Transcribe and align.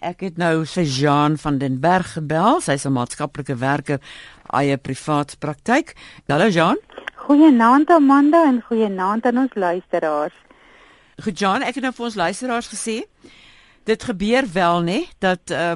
Ek 0.00 0.22
het 0.24 0.38
nou 0.40 0.62
vir 0.64 0.86
Jean 0.88 1.34
van 1.36 1.58
den 1.60 1.74
Berg 1.80 2.14
gebel. 2.16 2.60
Sy's 2.64 2.86
'n 2.86 2.92
maatskaplike 2.92 3.56
werker, 3.60 4.00
eie 4.48 4.76
privaat 4.76 5.36
praktyk. 5.38 5.94
Hallo 6.26 6.48
Jean. 6.48 6.78
Goeienaand 7.14 7.90
Amanda 7.90 8.46
en 8.46 8.62
goeienaand 8.62 9.26
aan 9.26 9.38
ons 9.38 9.54
luisteraars. 9.54 10.32
Goed 11.22 11.38
Jean, 11.38 11.62
ek 11.62 11.74
het 11.74 11.82
nou 11.82 11.92
vir 11.92 12.04
ons 12.04 12.14
luisteraars 12.14 12.68
gesê 12.68 13.04
dit 13.84 14.02
gebeur 14.02 14.44
wel 14.52 14.82
nê 14.82 14.98
dat 15.18 15.50
uh, 15.50 15.72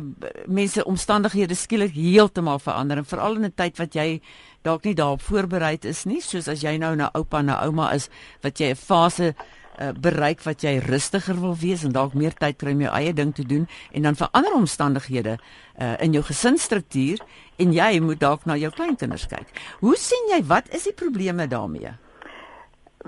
mense 0.46 0.84
omstandighede 0.84 1.54
skielik 1.54 1.92
heeltemal 1.92 2.58
verander 2.58 2.96
en 2.96 3.04
veral 3.04 3.36
in 3.36 3.44
'n 3.44 3.54
tyd 3.54 3.76
wat 3.76 3.94
jy 3.94 4.20
dalk 4.62 4.84
nie 4.84 4.94
daarop 4.94 5.22
voorberei 5.22 5.78
is 5.80 6.04
nie, 6.04 6.20
soos 6.20 6.48
as 6.48 6.62
jy 6.62 6.76
nou 6.76 6.94
na 6.96 7.10
oupa 7.12 7.38
en 7.38 7.46
na 7.46 7.64
ouma 7.64 7.92
is 7.92 8.08
wat 8.42 8.58
jy 8.58 8.70
'n 8.70 8.76
fase 8.76 9.34
uh, 9.80 9.90
bereik 9.96 10.42
wat 10.44 10.62
jy 10.64 10.78
rustiger 10.84 11.36
wil 11.40 11.56
wees 11.58 11.84
en 11.84 11.94
dalk 11.94 12.14
meer 12.14 12.34
tyd 12.38 12.58
kry 12.60 12.74
om 12.76 12.84
jou 12.84 12.92
eie 12.94 13.12
ding 13.12 13.32
te 13.34 13.44
doen 13.46 13.66
en 13.92 14.02
dan 14.08 14.18
verander 14.18 14.54
omstandighede 14.54 15.36
uh, 15.38 15.94
in 16.04 16.14
jou 16.16 16.22
gesinsstruktuur 16.24 17.22
en 17.58 17.74
jy 17.74 18.00
moet 18.00 18.20
dalk 18.20 18.46
na 18.46 18.56
jou 18.60 18.70
kleinkinders 18.74 19.26
kyk. 19.30 19.50
Hoe 19.80 19.96
sien 19.98 20.30
jy 20.32 20.42
wat 20.50 20.70
is 20.74 20.86
die 20.88 20.96
probleme 20.96 21.46
daarmee? 21.50 21.94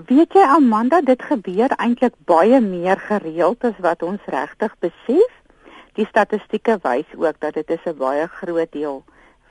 Weet 0.07 0.35
jy 0.37 0.45
Amanda, 0.45 1.01
dit 1.01 1.21
gebeur 1.25 1.73
eintlik 1.81 2.13
baie 2.29 2.59
meer 2.61 2.99
gereeld 3.01 3.63
as 3.65 3.79
wat 3.81 4.03
ons 4.05 4.21
regtig 4.29 4.75
besef. 4.83 5.33
Die 5.97 6.05
statistieke 6.05 6.77
wys 6.83 7.09
ook 7.17 7.39
dat 7.41 7.57
dit 7.57 7.69
is 7.73 7.85
'n 7.85 7.97
baie 7.97 8.27
groot 8.27 8.71
deel 8.71 9.03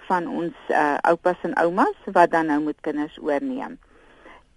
van 0.07 0.29
ons 0.29 0.55
uh, 0.71 0.95
oupas 1.03 1.37
en 1.43 1.55
oumas 1.59 1.99
wat 2.07 2.31
dan 2.31 2.47
nou 2.47 2.61
moet 2.61 2.81
kinders 2.81 3.19
oorneem 3.19 3.79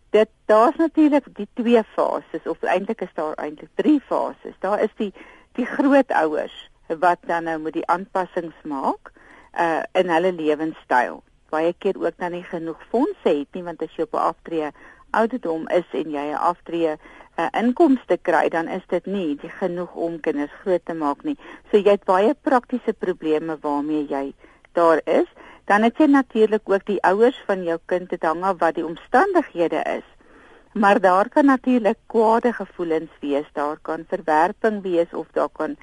dit 0.09 0.30
daar's 0.45 0.76
natuurlik 0.76 1.26
die 1.36 1.48
twee 1.54 1.84
fases 1.84 2.45
of 2.45 2.62
eintlik 2.62 3.02
is 3.02 3.13
daar 3.13 3.34
eintlik 3.38 3.70
drie 3.76 4.00
fases. 4.02 4.55
Daar 4.59 4.81
is 4.81 4.94
die 4.98 5.13
die 5.58 5.66
grootouers 5.66 6.70
wat 6.88 7.17
dan 7.27 7.44
nou 7.44 7.59
moet 7.59 7.73
die 7.73 7.88
aanpassings 7.88 8.55
maak 8.64 9.12
uh 9.59 9.81
in 9.91 10.09
hulle 10.09 10.34
lewenstyl. 10.34 11.23
Baie 11.50 11.73
keer 11.78 11.98
ook 11.98 12.17
dan 12.17 12.31
nie 12.31 12.44
genoeg 12.44 12.81
fondse 12.89 13.30
het 13.30 13.53
nie 13.53 13.64
want 13.64 13.81
as 13.81 13.95
jy 13.95 14.03
op 14.03 14.14
'n 14.14 14.28
aftree 14.31 14.72
ouderdom 15.11 15.67
is 15.67 15.86
en 15.92 16.11
jy 16.11 16.26
'n 16.31 16.44
aftree 16.52 16.98
uh, 17.39 17.48
inkomste 17.52 18.17
kry, 18.22 18.50
dan 18.50 18.67
is 18.67 18.83
dit 18.88 19.05
nie 19.05 19.36
die 19.42 19.50
genoeg 19.50 19.95
om 19.95 20.20
kinders 20.20 20.53
groot 20.64 20.86
te 20.86 20.94
maak 20.94 21.23
nie. 21.23 21.38
So 21.72 21.78
jy 21.78 21.95
het 21.98 22.03
baie 22.03 22.33
praktiese 22.33 22.94
probleme 22.94 23.58
waarmee 23.61 24.05
jy 24.09 24.33
daar 24.78 25.02
is 25.05 25.28
dan 25.70 25.86
het 25.86 26.00
jy 26.02 26.08
natuurlik 26.09 26.70
ook 26.70 26.86
die 26.86 27.02
ouers 27.06 27.38
van 27.45 27.64
jou 27.64 27.78
kind 27.86 28.09
dit 28.09 28.23
hang 28.25 28.42
af 28.44 28.58
wat 28.58 28.75
die 28.75 28.86
omstandighede 28.86 29.81
is. 29.86 30.06
Maar 30.73 31.00
daar 31.00 31.30
kan 31.30 31.45
natuurlik 31.45 31.98
kwade 32.08 32.53
gevoelens 32.53 33.11
wees, 33.22 33.45
daar 33.53 33.78
kan 33.81 34.06
verwerping 34.09 34.81
wees 34.81 35.14
of 35.14 35.28
daar 35.31 35.50
kan 35.53 35.76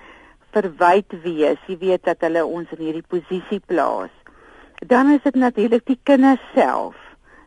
verwyd 0.51 1.15
wees. 1.23 1.59
Jy 1.67 1.79
weet 1.79 2.05
dat 2.05 2.25
hulle 2.27 2.45
ons 2.45 2.71
in 2.75 2.83
hierdie 2.83 3.07
posisie 3.07 3.61
plaas. 3.67 4.11
Dan 4.87 5.11
is 5.15 5.23
dit 5.23 5.35
natuurlik 5.35 5.87
die 5.87 5.99
kinders 6.03 6.43
self. 6.55 6.97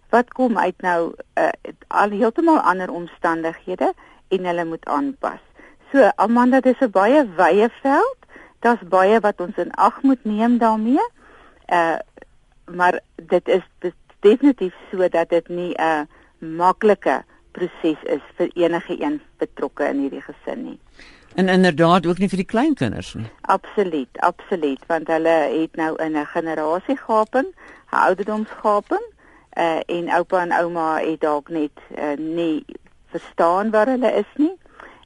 Wat 0.09 0.31
kom 0.34 0.58
uit 0.58 0.81
nou 0.81 1.14
uh, 1.38 1.50
al 1.88 2.16
heeltemal 2.16 2.59
ander 2.59 2.92
omstandighede 2.92 3.94
en 4.30 4.46
hulle 4.46 4.66
moet 4.66 4.86
aanpas. 4.86 5.44
So 5.92 6.09
Amanda, 6.16 6.59
dit 6.59 6.76
is 6.76 6.88
'n 6.88 6.92
baie 6.92 7.28
wye 7.36 7.70
veld. 7.81 8.20
Daar's 8.59 8.88
baie 8.88 9.20
wat 9.20 9.42
ons 9.42 9.58
in 9.58 9.72
ag 9.72 10.02
moet 10.02 10.24
neem 10.24 10.58
daarmee. 10.58 11.03
Uh 11.68 12.00
maar 12.75 13.00
dit 13.16 13.48
is 13.48 13.64
dit 13.80 13.94
definitief 14.20 14.73
so 14.92 15.08
dat 15.08 15.30
dit 15.30 15.48
nie 15.48 15.73
'n 15.78 16.08
maklike 16.39 17.23
proses 17.52 18.03
is 18.03 18.22
vir 18.36 18.50
enige 18.53 19.02
een 19.02 19.22
betrokke 19.38 19.88
in 19.88 20.00
hierdie 20.00 20.22
gesin 20.22 20.64
nie. 20.64 20.80
En 21.36 21.50
inderdaad 21.50 22.06
ook 22.06 22.17
nie 22.17 22.30
vir 22.30 22.38
die 22.38 22.45
kleinkinders 22.45 23.14
nie. 23.14 23.30
Absoluut, 23.42 24.20
absoluut, 24.20 24.86
want 24.88 25.08
hulle 25.08 25.38
het 25.62 25.75
nou 25.75 25.95
in 25.95 26.17
'n 26.17 26.25
generasiegaping, 26.25 27.47
'n 27.92 27.95
ouderdomsgaping, 27.95 29.06
uh, 29.58 29.80
en 29.86 30.09
oupa 30.09 30.42
en 30.42 30.52
ouma 30.52 31.00
het 31.00 31.22
dalk 31.22 31.50
net 31.50 31.72
uh, 31.97 32.16
nie 32.18 32.66
verstaan 33.06 33.72
waar 33.72 33.88
hulle 33.88 34.12
is 34.13 34.31
nie. 34.36 34.57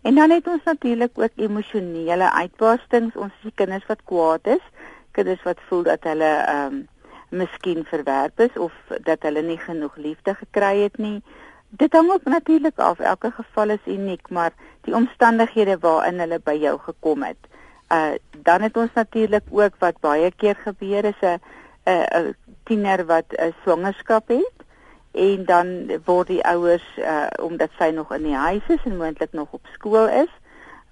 En 0.01 0.15
dan 0.15 0.29
het 0.29 0.47
ons 0.47 0.63
natuurlik 0.63 1.19
ook 1.19 1.31
emosionele 1.35 2.31
uitbarstings, 2.31 3.15
ons 3.15 3.31
sien 3.41 3.51
kinders 3.55 3.85
wat 3.87 4.03
kwaad 4.03 4.47
is, 4.47 4.65
kinders 5.11 5.43
wat 5.43 5.59
voel 5.67 5.83
dat 5.83 6.03
hulle 6.03 6.33
ehm 6.47 6.73
um, 6.73 6.87
miskien 7.33 7.85
verwerp 7.89 8.39
is 8.39 8.57
of 8.57 8.73
dat 9.07 9.25
hulle 9.25 9.41
nie 9.41 9.57
genoeg 9.57 9.95
liefde 9.95 10.35
gekry 10.39 10.75
het 10.83 10.97
nie. 10.97 11.21
Dit 11.69 11.93
hang 11.97 12.11
ook 12.11 12.29
natuurlik 12.29 12.77
af. 12.77 12.99
Elke 12.99 13.31
geval 13.31 13.69
is 13.69 13.85
uniek, 13.85 14.29
maar 14.29 14.53
die 14.85 14.95
omstandighede 14.95 15.77
waarin 15.81 16.21
hulle 16.21 16.39
by 16.43 16.55
jou 16.61 16.77
gekom 16.79 17.23
het. 17.23 17.49
Uh 17.89 18.13
dan 18.43 18.61
het 18.61 18.77
ons 18.77 18.93
natuurlik 18.93 19.43
ook 19.49 19.75
wat 19.79 19.99
baie 19.99 20.31
keer 20.31 20.55
gebeur 20.55 21.05
is 21.05 21.21
'n 21.21 21.39
'n 21.85 22.35
tiener 22.63 23.05
wat 23.05 23.25
'n 23.29 23.53
swangerskap 23.63 24.27
het 24.27 24.57
en 25.11 25.45
dan 25.45 25.67
word 26.05 26.27
die 26.27 26.43
ouers 26.45 26.87
uh 26.97 27.27
omdat 27.41 27.69
sy 27.77 27.89
nog 27.93 28.13
in 28.13 28.23
die 28.23 28.35
huis 28.35 28.67
is 28.67 28.83
en 28.85 28.97
moontlik 28.97 29.31
nog 29.31 29.47
op 29.51 29.65
skool 29.73 30.07
is, 30.07 30.31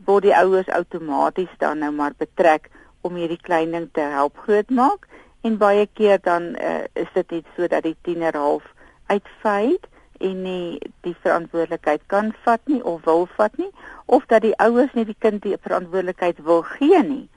word 0.06 0.24
die 0.24 0.36
ouers 0.36 0.70
outomaties 0.70 1.54
dan 1.58 1.78
nou 1.78 1.92
maar 1.92 2.14
betrek 2.18 2.70
om 3.02 3.16
hierdie 3.16 3.42
klein 3.42 3.72
ding 3.72 3.90
te 3.92 4.02
help 4.02 4.38
grootmaak 4.38 5.08
en 5.42 5.58
baie 5.58 5.88
keer 5.94 6.20
dan 6.22 6.56
uh, 6.62 6.84
is 6.94 7.10
dit 7.14 7.32
iets 7.32 7.56
so 7.56 7.68
dat 7.68 7.84
die 7.84 7.96
tiener 8.02 8.38
half 8.38 8.64
uitfyd 9.06 9.88
en 10.22 10.42
nie 10.46 10.92
die 11.02 11.16
verantwoordelikheid 11.22 12.02
kan 12.14 12.32
vat 12.46 12.62
nie 12.66 12.84
of 12.84 13.02
wil 13.06 13.28
vat 13.38 13.58
nie 13.58 13.72
of 14.06 14.26
dat 14.30 14.46
die 14.46 14.56
ouers 14.62 14.94
nie 14.94 15.06
die 15.06 15.18
kind 15.18 15.42
die 15.42 15.58
verantwoordelikheid 15.58 16.42
wil 16.46 16.62
gee 16.62 17.04
nie. 17.04 17.28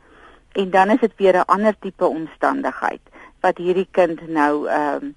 En 0.53 0.71
dan 0.71 0.91
is 0.91 1.01
dit 1.01 1.13
weer 1.17 1.37
'n 1.37 1.51
ander 1.57 1.75
tipe 1.79 2.07
omstandigheid 2.07 3.01
wat 3.41 3.59
hierdie 3.59 3.89
kind 3.91 4.29
nou 4.29 4.69
ehm 4.69 5.05
um, 5.05 5.15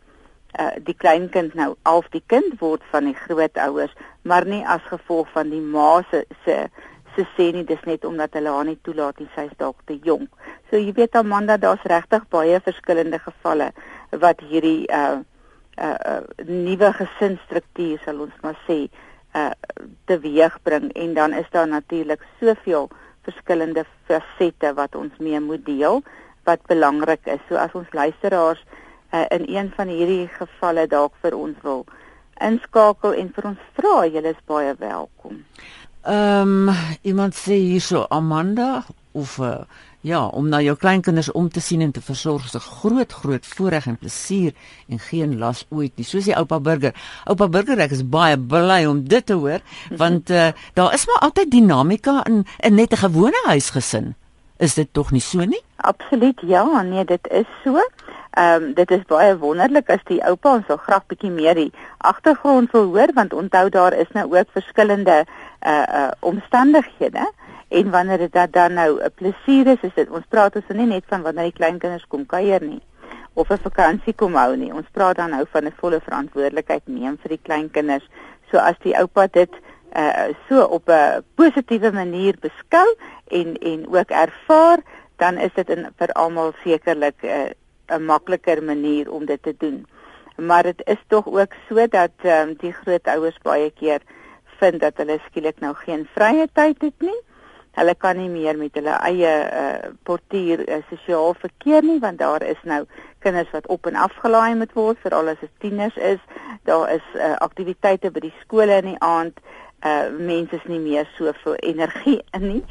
uh, 0.60 0.76
die 0.84 0.96
kleinkind 0.96 1.54
nou 1.54 1.76
half 1.82 2.08
die 2.10 2.24
kind 2.26 2.60
word 2.60 2.84
van 2.92 3.10
die 3.10 3.16
grootouers 3.16 3.94
maar 4.22 4.46
nie 4.46 4.64
as 4.68 4.82
gevolg 4.90 5.30
van 5.36 5.50
die 5.50 5.62
ma 5.62 6.02
se 6.12 6.26
se 6.46 6.58
se 7.18 7.26
sê 7.36 7.50
nie 7.54 7.66
dis 7.66 7.82
net 7.90 8.06
omdat 8.06 8.38
hulle 8.38 8.54
haar 8.54 8.68
nie 8.70 8.78
toelaat 8.86 9.20
nie 9.20 9.30
sy's 9.36 9.54
dalk 9.58 9.82
te 9.90 9.98
jonk. 10.06 10.30
So 10.70 10.78
jy 10.78 10.94
weet 10.98 11.18
Amanda 11.18 11.58
daar's 11.58 11.84
regtig 11.90 12.28
baie 12.34 12.62
verskillende 12.62 13.20
gevalle 13.24 13.72
wat 14.24 14.44
hierdie 14.46 14.86
uh 14.94 15.20
uh, 15.78 15.98
uh 16.12 16.22
nuwe 16.46 16.94
gesinsstruktuur 17.02 18.00
sal 18.06 18.22
ons 18.28 18.38
maar 18.46 18.58
sê 18.70 18.86
uh 19.34 19.52
teweegbring 20.10 20.92
en 20.94 21.14
dan 21.18 21.34
is 21.34 21.50
daar 21.52 21.68
natuurlik 21.68 22.24
soveel 22.40 22.90
verskillende 23.28 23.84
fasette 24.08 24.74
wat 24.78 24.96
ons 24.96 25.18
mee 25.20 25.40
moet 25.40 25.66
deel 25.66 26.04
wat 26.48 26.64
belangrik 26.72 27.26
is. 27.26 27.42
So 27.50 27.60
as 27.60 27.74
ons 27.76 27.92
luisteraars 27.92 28.62
uh, 29.12 29.26
in 29.36 29.48
een 29.48 29.72
van 29.76 29.92
hierdie 29.92 30.28
gevalle 30.38 30.88
dalk 30.88 31.16
vir 31.22 31.36
ons 31.36 31.58
wil 31.64 31.84
inskakel 32.44 33.18
en 33.18 33.32
vir 33.36 33.50
ons 33.52 33.68
vra, 33.78 33.98
julle 34.06 34.34
is 34.36 34.48
baie 34.50 34.74
welkom. 34.80 35.42
Ehm 36.08 36.70
um, 36.70 36.76
iemand 37.02 37.36
sê 37.36 37.58
hierso 37.60 38.06
Amanda 38.10 38.86
of 39.12 39.38
uh, 39.38 39.68
ja, 40.02 40.22
om 40.28 40.48
na 40.48 40.62
jou 40.64 40.76
kleinkinders 40.80 41.32
om 41.32 41.50
te 41.52 41.60
sien 41.60 41.82
en 41.84 41.92
te 41.92 42.02
versorg 42.02 42.46
is 42.46 42.56
'n 42.56 42.60
groot 42.60 43.12
groot 43.12 43.46
voorreg 43.46 43.88
en 43.88 43.98
plesier 43.98 44.54
en 44.88 45.00
geen 45.00 45.38
las 45.38 45.66
ooit 45.70 45.92
nie. 45.96 46.06
Soos 46.06 46.24
die 46.24 46.36
oupa 46.36 46.60
burger. 46.60 46.94
Oupa 47.26 47.48
burger 47.48 47.80
ek 47.80 47.92
is 47.92 48.08
baie 48.08 48.38
bly 48.38 48.86
om 48.86 49.04
dit 49.04 49.26
te 49.26 49.34
hoor 49.34 49.60
want 49.98 50.30
uh, 50.30 50.48
daar 50.74 50.94
is 50.94 51.06
maar 51.08 51.20
altyd 51.20 51.52
dinamika 51.52 52.24
in 52.26 52.46
'n 52.64 52.76
net 52.76 52.92
'n 52.92 53.04
gewone 53.04 53.42
huisgesin. 53.46 54.16
Is 54.58 54.74
dit 54.74 54.88
tog 54.92 55.12
nie 55.12 55.22
so 55.22 55.44
nie? 55.46 55.62
Absoluut 55.76 56.40
ja, 56.42 56.82
nee, 56.82 57.06
dit 57.06 57.28
is 57.32 57.46
so. 57.64 57.78
Ehm 58.38 58.64
um, 58.64 58.74
dit 58.74 58.92
is 58.92 59.04
baie 59.10 59.38
wonderlik 59.38 59.90
as 59.90 60.04
die 60.06 60.20
oupa 60.24 60.52
ons 60.54 60.68
wil 60.70 60.78
graag 60.78 61.06
bietjie 61.10 61.32
meer 61.34 61.56
die 61.58 61.72
agtergrond 61.98 62.72
wil 62.72 62.84
hoor 62.94 63.14
want 63.14 63.34
onthou 63.34 63.70
daar 63.70 63.94
is 63.94 64.12
nou 64.14 64.26
ook 64.36 64.52
verskillende 64.54 65.26
uh 65.66 65.86
uh 66.00 66.12
omstandighede 66.20 67.32
en 67.68 67.90
wanneer 67.92 68.18
dit 68.18 68.54
dan 68.54 68.74
nou 68.74 69.00
'n 69.04 69.12
plesier 69.16 69.68
is, 69.68 69.82
is 69.82 69.94
dit 69.96 70.10
ons 70.10 70.26
praat 70.30 70.56
ons 70.56 70.68
nie 70.68 70.86
net 70.86 71.04
van 71.08 71.22
wanneer 71.22 71.44
die 71.44 71.60
kleinkinders 71.60 72.08
kom 72.08 72.26
kuier 72.26 72.62
nie 72.62 72.82
of 73.34 73.50
'n 73.50 73.58
vakansie 73.58 74.14
kom 74.14 74.36
hou 74.36 74.56
nie. 74.56 74.74
Ons 74.74 74.90
praat 74.92 75.16
dan 75.16 75.30
nou 75.30 75.46
van 75.52 75.66
'n 75.66 75.76
volle 75.82 76.00
verantwoordelikheid 76.02 76.88
neem 76.88 77.18
vir 77.22 77.30
die 77.30 77.44
kleinkinders. 77.48 78.08
So 78.52 78.58
as 78.58 78.78
die 78.84 78.98
oupa 78.98 79.28
dit 79.28 79.54
uh 79.96 80.34
so 80.48 80.64
op 80.64 80.90
'n 80.90 81.24
positiewe 81.36 81.92
manier 81.92 82.36
beskou 82.40 82.88
en 83.28 83.58
en 83.58 83.88
ook 83.88 84.10
ervaar, 84.10 84.80
dan 85.18 85.38
is 85.38 85.54
dit 85.54 85.68
vir 85.98 86.12
almal 86.14 86.54
sekerlik 86.64 87.22
'n 87.22 87.28
uh, 87.28 87.98
'n 87.98 88.06
makliker 88.06 88.64
manier 88.64 89.12
om 89.12 89.26
dit 89.26 89.44
te 89.44 89.56
doen. 89.58 89.86
Maar 90.36 90.64
dit 90.64 90.82
is 90.86 91.02
tog 91.08 91.28
ook 91.28 91.54
so 91.70 91.88
dat 91.88 92.12
ehm 92.22 92.50
um, 92.50 92.56
die 92.58 92.74
grootouers 92.74 93.38
baie 93.44 93.72
keer 93.72 94.02
vind 94.60 94.80
dat 94.82 94.98
hulle 95.02 95.20
skielik 95.28 95.60
nou 95.64 95.74
geen 95.86 96.08
vrye 96.16 96.48
tyd 96.54 96.82
het 96.82 97.06
nie. 97.06 97.20
Hulle 97.78 97.94
kan 97.96 98.18
nie 98.18 98.30
meer 98.30 98.58
met 98.58 98.74
hulle 98.74 98.96
eie 99.06 99.34
uh, 99.46 99.92
portuier 100.04 100.64
uh, 100.66 100.80
sosiaal 100.90 101.36
verkeer 101.38 101.86
nie 101.86 102.00
want 102.02 102.18
daar 102.20 102.42
is 102.42 102.64
nou 102.64 102.86
kinders 103.26 103.52
wat 103.54 103.68
op 103.68 103.86
en 103.86 103.96
af 103.96 104.16
gelaai 104.24 104.56
moet 104.58 104.74
word 104.74 104.98
vir 105.04 105.14
al 105.14 105.30
as 105.36 105.46
tieners 105.62 105.98
is. 105.98 106.20
Daar 106.66 106.90
is 106.96 107.06
uh, 107.14 107.36
aktiwiteite 107.46 108.12
by 108.12 108.26
die 108.26 108.36
skole 108.42 108.82
in 108.82 108.94
die 108.94 109.00
aand. 109.00 109.40
uh 109.86 110.10
mense 110.10 110.56
is 110.58 110.64
nie 110.66 110.80
meer 110.82 111.06
so 111.18 111.32
veel 111.44 111.56
energie 111.62 112.22
in 112.34 112.48
nie. 112.48 112.64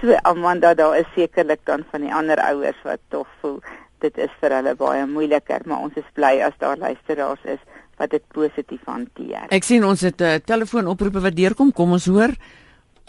So 0.00 0.16
Amanda 0.22 0.74
daar 0.74 0.96
is 0.96 1.10
sekerlik 1.14 1.60
dan 1.64 1.84
van 1.90 2.00
die 2.00 2.14
ander 2.14 2.40
ouers 2.40 2.80
wat 2.84 3.00
tog 3.12 3.28
voel 3.40 3.60
dit 4.04 4.18
is 4.18 4.32
vir 4.40 4.52
hulle 4.58 4.74
baie 4.76 5.04
moeiliker, 5.08 5.64
maar 5.64 5.84
ons 5.86 5.96
is 6.00 6.08
bly 6.16 6.38
as 6.44 6.56
daar 6.60 6.80
luisteraars 6.80 7.44
is 7.44 7.62
wat 7.96 8.10
dit 8.10 8.22
positief 8.28 8.84
hanteer. 8.84 9.46
Ek 9.48 9.64
sien 9.64 9.84
ons 9.84 10.00
het 10.00 10.20
'n 10.20 10.24
uh, 10.24 10.34
telefoonoproepe 10.44 11.20
wat 11.20 11.36
deurkom. 11.36 11.72
Kom 11.72 11.92
ons 11.92 12.06
hoor 12.06 12.34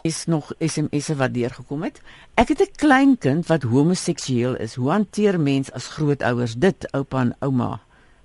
is 0.06 0.26
nog 0.26 0.54
SMS'e 0.60 1.16
wat 1.16 1.34
deurgekom 1.34 1.84
het. 1.84 2.02
Ek 2.36 2.48
het 2.48 2.62
'n 2.62 2.76
klein 2.76 3.18
kind 3.18 3.48
wat 3.48 3.64
homoseksueel 3.64 4.56
is. 4.56 4.76
Hoe 4.76 4.92
hanteer 4.92 5.40
mens 5.40 5.72
as 5.72 5.88
grootouers 5.88 6.56
dit, 6.56 6.92
oupa 6.92 7.20
en 7.22 7.36
ouma? 7.40 7.80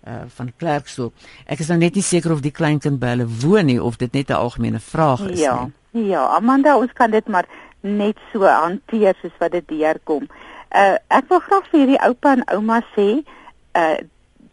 uh 0.09 0.25
van 0.27 0.53
Klerksdorp. 0.57 1.13
Ek 1.47 1.61
is 1.61 1.69
nou 1.69 1.79
net 1.79 1.95
nie 1.95 2.05
seker 2.05 2.33
of 2.33 2.41
die 2.41 2.55
kleinkind 2.55 3.01
by 3.03 3.15
hulle 3.15 3.27
woon 3.43 3.69
nie 3.69 3.83
of 3.83 3.99
dit 4.01 4.13
net 4.13 4.31
'n 4.31 4.39
algemene 4.39 4.81
vraag 4.81 5.21
is 5.29 5.41
ja, 5.41 5.69
nie. 5.93 6.09
Ja, 6.09 6.27
Amanda, 6.37 6.77
ons 6.79 6.93
kan 6.93 7.11
dit 7.11 7.29
maar 7.29 7.49
net 7.81 8.17
so 8.33 8.45
hanteer 8.45 9.15
soos 9.21 9.37
wat 9.39 9.53
dit 9.53 9.69
deurkom. 9.69 10.29
Uh 10.71 10.97
ek 11.09 11.29
wil 11.29 11.41
graag 11.41 11.69
vir 11.71 11.81
hierdie 11.81 12.03
oupa 12.07 12.33
en 12.33 12.45
ouma 12.55 12.81
sê, 12.97 13.25
uh 13.75 13.99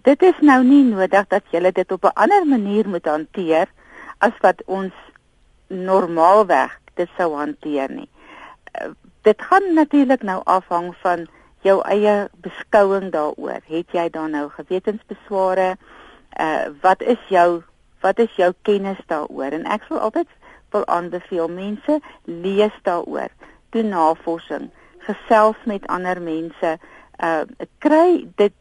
dit 0.07 0.21
is 0.23 0.39
nou 0.39 0.61
nie 0.63 0.83
nodig 0.87 1.27
dat 1.27 1.43
jy 1.51 1.71
dit 1.71 1.91
op 1.91 2.03
'n 2.05 2.15
ander 2.23 2.45
manier 2.47 2.87
moet 2.87 3.05
hanteer 3.05 3.67
as 4.17 4.35
wat 4.41 4.63
ons 4.65 4.93
normaalweg 5.67 6.79
dit 6.95 7.09
sou 7.17 7.35
hanteer 7.35 7.91
nie. 7.91 8.09
Uh, 8.81 8.91
dit 9.21 9.41
gaan 9.41 9.73
natuurlik 9.73 10.23
nou 10.23 10.41
afhang 10.45 10.95
van 11.03 11.27
jou 11.61 11.81
eie 11.81 12.29
beskouing 12.41 13.11
daaroor. 13.11 13.61
Het 13.67 13.91
jy 13.91 14.09
dan 14.09 14.31
nou 14.31 14.49
gewetensbesware? 14.49 15.75
Uh 16.39 16.69
wat 16.81 17.01
is 17.01 17.21
jou 17.29 17.63
wat 18.01 18.19
is 18.19 18.35
jou 18.35 18.53
kennis 18.61 18.99
daaroor? 19.07 19.51
En 19.51 19.65
ek 19.65 19.83
sal 19.87 19.99
altyd 19.99 20.27
wil 20.71 20.85
aanbeveel 20.85 21.47
mense 21.47 21.99
lees 22.23 22.75
daaroor. 22.83 23.29
Doen 23.69 23.89
navorsing, 23.89 24.69
gesels 24.99 25.57
met 25.65 25.87
ander 25.87 26.21
mense. 26.21 26.77
Uh 27.23 27.41
kry 27.77 28.27
dit 28.35 28.53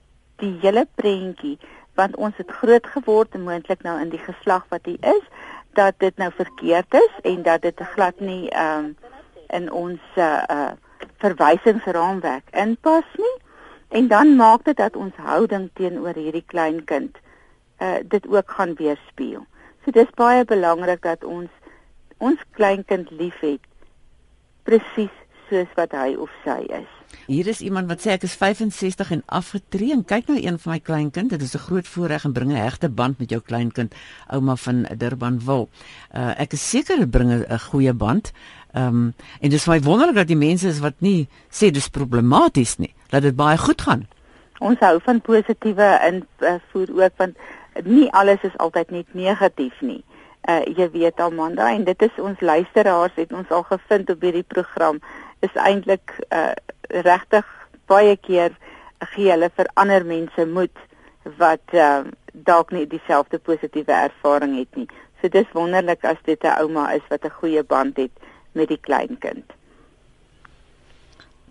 die 0.42 0.54
hele 0.62 0.86
prentjie 0.94 1.58
want 1.96 2.16
ons 2.16 2.36
het 2.36 2.50
groot 2.60 2.86
geword 2.92 3.34
en 3.34 3.46
moontlik 3.48 3.82
nou 3.82 3.96
in 4.00 4.10
die 4.12 4.20
geslag 4.20 4.66
wat 4.68 4.88
hy 4.88 4.96
is 5.00 5.24
dat 5.78 5.98
dit 5.98 6.16
nou 6.16 6.30
verkeerd 6.32 6.94
is 6.94 7.20
en 7.22 7.42
dat 7.42 7.62
dit 7.62 7.80
glad 7.94 8.20
nie 8.20 8.48
um, 8.56 8.94
in 9.48 9.70
ons 9.72 10.00
uh, 10.16 10.42
uh 10.48 10.74
verwysingsraamwerk 11.20 12.50
inpas 12.52 13.08
nie 13.16 13.36
en 13.88 14.08
dan 14.08 14.34
maak 14.36 14.64
dit 14.64 14.76
dat 14.76 14.96
ons 14.96 15.16
houding 15.16 15.70
teenoor 15.78 16.16
hierdie 16.16 16.44
klein 16.52 16.82
kind 16.84 17.16
uh 17.80 18.00
dit 18.02 18.26
ook 18.28 18.50
gaan 18.50 18.74
weerspieël. 18.74 19.44
So 19.84 19.92
dis 19.92 20.12
baie 20.16 20.44
belangrik 20.44 21.02
dat 21.02 21.24
ons 21.24 21.52
ons 22.18 22.40
kleinkind 22.56 23.10
liefhet 23.10 23.64
presies 24.64 25.12
soos 25.48 25.72
wat 25.76 25.92
hy 25.92 26.14
of 26.18 26.32
sy 26.44 26.60
is. 26.82 26.95
Hier 27.26 27.46
is 27.46 27.60
iemand 27.60 27.88
wat 27.88 28.04
sê 28.04 28.12
ek 28.14 28.22
is 28.22 28.36
65 28.38 29.10
en 29.10 29.22
afgetree 29.26 29.92
en 29.92 30.04
kyk 30.04 30.28
nou 30.28 30.38
een 30.38 30.58
van 30.58 30.72
my 30.72 30.80
kleinkind. 30.80 31.30
Dit 31.30 31.42
is 31.42 31.54
'n 31.54 31.64
groot 31.68 31.88
voorreg 31.88 32.24
en 32.24 32.32
bring 32.32 32.52
'n 32.52 32.56
hegte 32.56 32.88
band 32.88 33.18
met 33.18 33.30
jou 33.30 33.40
kleinkind, 33.40 33.94
ouma 34.28 34.56
van 34.56 34.86
Durban 34.96 35.40
wil. 35.44 35.68
Uh 36.14 36.40
ek 36.40 36.52
is 36.52 36.70
seker 36.70 36.98
dit 36.98 37.10
bring 37.10 37.30
'n 37.32 37.58
goeie 37.58 37.92
band. 37.92 38.32
Ehm 38.72 38.86
um, 38.86 39.14
en 39.40 39.50
dis 39.50 39.64
baie 39.64 39.80
wonderlik 39.80 40.14
dat 40.14 40.28
die 40.28 40.36
mense 40.36 40.68
is 40.68 40.78
wat 40.78 40.94
nie 40.98 41.28
sê 41.48 41.70
dis 41.70 41.88
problematies 41.88 42.76
nie, 42.76 42.94
dat 43.08 43.22
dit 43.22 43.36
baie 43.36 43.58
goed 43.58 43.82
gaan. 43.82 44.06
Ons 44.58 44.78
hou 44.78 44.98
van 45.04 45.20
positiewe 45.20 45.88
invoer 46.40 46.92
ook 47.04 47.16
want 47.16 47.36
nie 47.84 48.10
alles 48.12 48.42
is 48.42 48.56
altyd 48.56 48.90
net 48.90 49.14
negatief 49.14 49.80
nie. 49.80 50.02
Uh 50.48 50.60
jy 50.76 50.90
weet 50.90 51.20
Amanda 51.20 51.70
en 51.72 51.84
dit 51.84 52.02
is 52.02 52.20
ons 52.22 52.40
luisteraars 52.40 53.16
het 53.16 53.32
ons 53.32 53.48
al 53.48 53.62
gevind 53.62 54.10
op 54.10 54.20
hierdie 54.20 54.46
program 54.46 55.00
is 55.46 55.58
eintlik 55.68 56.14
uh 56.30 56.52
regtig 57.06 57.48
baie 57.90 58.16
keer 58.28 58.54
gee 59.14 59.30
hulle 59.30 59.50
vir 59.56 59.70
ander 59.82 60.06
mense 60.06 60.46
moed 60.46 60.84
wat 61.40 61.74
uh 61.74 62.04
dalk 62.46 62.72
nie 62.76 62.86
dieselfde 62.86 63.38
positiewe 63.38 63.92
ervaring 63.92 64.58
het 64.58 64.76
nie. 64.76 64.88
So 65.20 65.28
dis 65.32 65.52
wonderlik 65.56 66.04
as 66.04 66.20
dit 66.24 66.42
'n 66.44 66.58
ouma 66.62 66.92
is 66.92 67.06
wat 67.08 67.24
'n 67.24 67.38
goeie 67.40 67.62
band 67.62 67.96
het 67.96 68.12
met 68.52 68.68
die 68.68 68.80
kleinkind. 68.80 69.52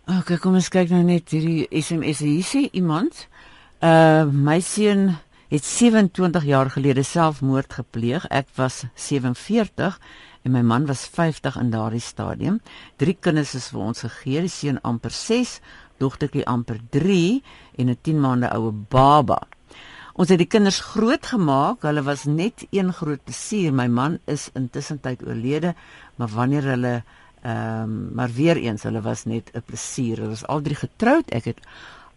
OK, 0.06 0.40
kom 0.40 0.54
ons 0.54 0.70
kyk 0.70 0.90
nou 0.90 1.04
net 1.04 1.32
hierdie 1.34 1.66
SMS 1.72 2.20
hier 2.20 2.46
sê 2.46 2.70
iemand. 2.72 3.28
Uh 3.82 4.26
my 4.30 4.60
seun 4.60 5.18
het 5.50 5.66
27 5.66 6.44
jaar 6.44 6.70
gelede 6.70 7.04
selfmoord 7.04 7.74
gepleeg. 7.74 8.28
Ek 8.30 8.48
was 8.56 8.84
47 8.94 10.00
en 10.46 10.54
my 10.54 10.62
man 10.62 10.86
was 10.86 11.08
50 11.10 11.58
in 11.58 11.72
daardie 11.74 12.04
stadium. 12.04 12.60
Drie 13.02 13.18
kinders 13.20 13.56
is 13.58 13.72
vir 13.74 13.82
ons 13.82 14.06
gegee. 14.06 14.44
Die 14.46 14.52
seun 14.54 14.78
amper 14.86 15.14
6, 15.14 15.58
dogtertjie 16.02 16.46
amper 16.46 16.78
3 16.94 17.42
en 17.82 17.90
'n 17.90 17.98
10 18.02 18.20
maande 18.22 18.52
oue 18.54 18.72
baba. 18.72 19.42
Ons 20.14 20.30
het 20.30 20.38
die 20.38 20.48
kinders 20.48 20.80
grootgemaak. 20.80 21.82
Hulle 21.82 22.04
was 22.04 22.24
net 22.26 22.68
een 22.72 22.94
groot 22.94 23.24
plesier. 23.24 23.74
My 23.74 23.88
man 23.88 24.20
is 24.26 24.50
intussen 24.54 25.02
tyd 25.02 25.26
oorlede, 25.28 25.76
maar 26.16 26.30
wanneer 26.30 26.64
hulle 26.64 27.04
ehm 27.42 27.84
um, 27.84 28.10
maar 28.16 28.32
weer 28.32 28.58
eens, 28.58 28.84
hulle 28.84 29.02
was 29.02 29.26
net 29.26 29.52
'n 29.54 29.62
plesier. 29.62 30.18
Hulle 30.18 30.30
was 30.30 30.46
al 30.48 30.62
drie 30.62 30.76
getroud. 30.76 31.30
Ek 31.30 31.46
het 31.46 31.60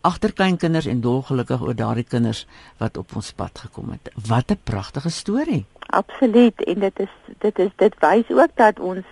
agterkleinkinders 0.00 0.86
en 0.86 1.00
dolgelukkig 1.00 1.60
oor 1.60 1.75
daardie 1.75 2.04
kinders 2.04 2.46
wat 2.78 2.96
op 2.96 3.16
ons 3.16 3.32
pad 3.32 3.58
gekom 3.58 3.90
het. 3.90 4.12
Wat 4.26 4.50
'n 4.50 4.60
pragtige 4.64 5.10
storie. 5.10 5.66
Absoluut 5.90 6.64
en 6.64 6.79
dit 6.79 6.99
is 7.00 7.12
dit 7.38 7.58
is 7.58 7.70
dit 7.76 7.94
wys 7.99 8.31
ook 8.31 8.50
dat 8.55 8.81
ons 8.81 9.05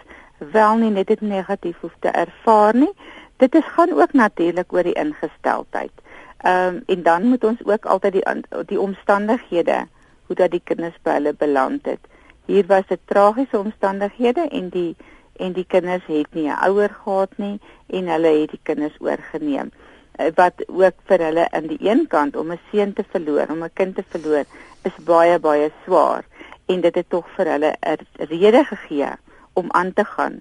wel 0.52 0.76
nie 0.76 0.90
net 0.90 1.06
dit 1.06 1.20
negatief 1.20 1.78
hoef 1.80 1.94
te 1.98 2.08
ervaar 2.08 2.76
nie. 2.76 2.92
Dit 3.36 3.54
is 3.54 3.64
gaan 3.64 3.92
ook 3.92 4.12
natuurlik 4.12 4.72
oor 4.72 4.82
die 4.84 4.92
ingesteldheid. 4.92 5.92
Ehm 6.38 6.74
um, 6.74 6.82
en 6.86 7.02
dan 7.02 7.24
moet 7.28 7.44
ons 7.44 7.64
ook 7.64 7.86
altyd 7.86 8.12
die 8.12 8.44
die 8.66 8.80
omstandighede 8.80 9.86
hoe 10.26 10.36
dat 10.36 10.50
die 10.50 10.60
kinders 10.64 11.00
by 11.02 11.16
hulle 11.16 11.32
beland 11.32 11.86
het. 11.86 12.00
Hier 12.44 12.66
was 12.66 12.86
dit 12.88 13.00
tragiese 13.04 13.58
omstandighede 13.58 14.48
en 14.48 14.68
die 14.68 14.96
en 15.36 15.52
die 15.52 15.66
kinders 15.66 16.04
het 16.06 16.34
nie 16.34 16.48
'n 16.48 16.60
ouer 16.68 16.90
gehad 17.04 17.32
nie 17.36 17.60
en 17.86 18.08
hulle 18.08 18.36
het 18.40 18.50
die 18.50 18.62
kinders 18.62 19.00
oorgeneem. 19.00 19.72
Uh, 20.20 20.26
wat 20.34 20.68
ook 20.68 20.96
vir 21.04 21.18
hulle 21.18 21.50
aan 21.50 21.66
die 21.66 21.80
een 21.80 22.06
kant 22.06 22.36
om 22.36 22.52
'n 22.52 22.60
seun 22.70 22.92
te 22.92 23.04
verloor, 23.10 23.46
om 23.48 23.64
'n 23.64 23.72
kind 23.72 23.94
te 23.94 24.04
verloor, 24.08 24.44
is 24.82 25.04
baie 25.04 25.38
baie 25.38 25.70
swaar 25.84 26.24
en 26.66 26.80
dit 26.80 26.94
het 26.94 27.08
tog 27.08 27.26
vir 27.36 27.46
hulle 27.54 27.72
'n 27.80 28.06
rede 28.30 28.64
gegee 28.64 29.12
om 29.52 29.66
aan 29.70 29.92
te 29.92 30.04
gaan. 30.04 30.40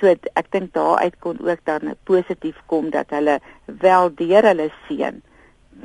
So 0.00 0.06
ek 0.34 0.50
dink 0.50 0.72
daaruit 0.72 1.18
kon 1.18 1.38
ook 1.40 1.60
dan 1.64 1.94
positief 2.04 2.56
kom 2.66 2.90
dat 2.90 3.10
hulle 3.10 3.40
wel 3.64 4.14
deur 4.14 4.42
hulle 4.42 4.70
seun 4.88 5.22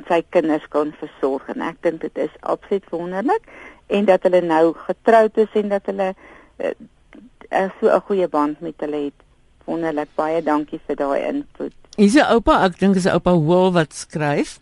sy 0.08 0.22
kinders 0.30 0.66
kon 0.72 0.92
versorg 1.00 1.48
en 1.48 1.62
ek 1.66 1.82
dink 1.82 2.00
dit 2.00 2.18
is 2.18 2.34
absoluut 2.40 2.86
wonderlik 2.90 3.46
en 3.90 4.04
dat 4.04 4.22
hulle 4.26 4.40
nou 4.46 4.72
getroud 4.86 5.38
is 5.42 5.58
en 5.58 5.68
dat 5.68 5.86
hulle 5.90 6.14
uh, 6.62 7.68
so 7.80 7.90
'n 7.90 8.00
goeie 8.06 8.28
band 8.28 8.60
met 8.60 8.74
hulle 8.78 9.10
het. 9.10 9.18
Wonderlik. 9.64 10.08
Baie 10.14 10.42
dankie 10.42 10.80
vir 10.86 10.96
daai 10.96 11.20
input. 11.28 11.74
Is 11.96 12.14
'n 12.14 12.30
oupa, 12.34 12.64
ek 12.64 12.78
dink 12.78 12.96
is 12.96 13.06
'n 13.06 13.18
oupa 13.18 13.34
Will 13.34 13.72
wat 13.72 13.92
skryf. 13.92 14.60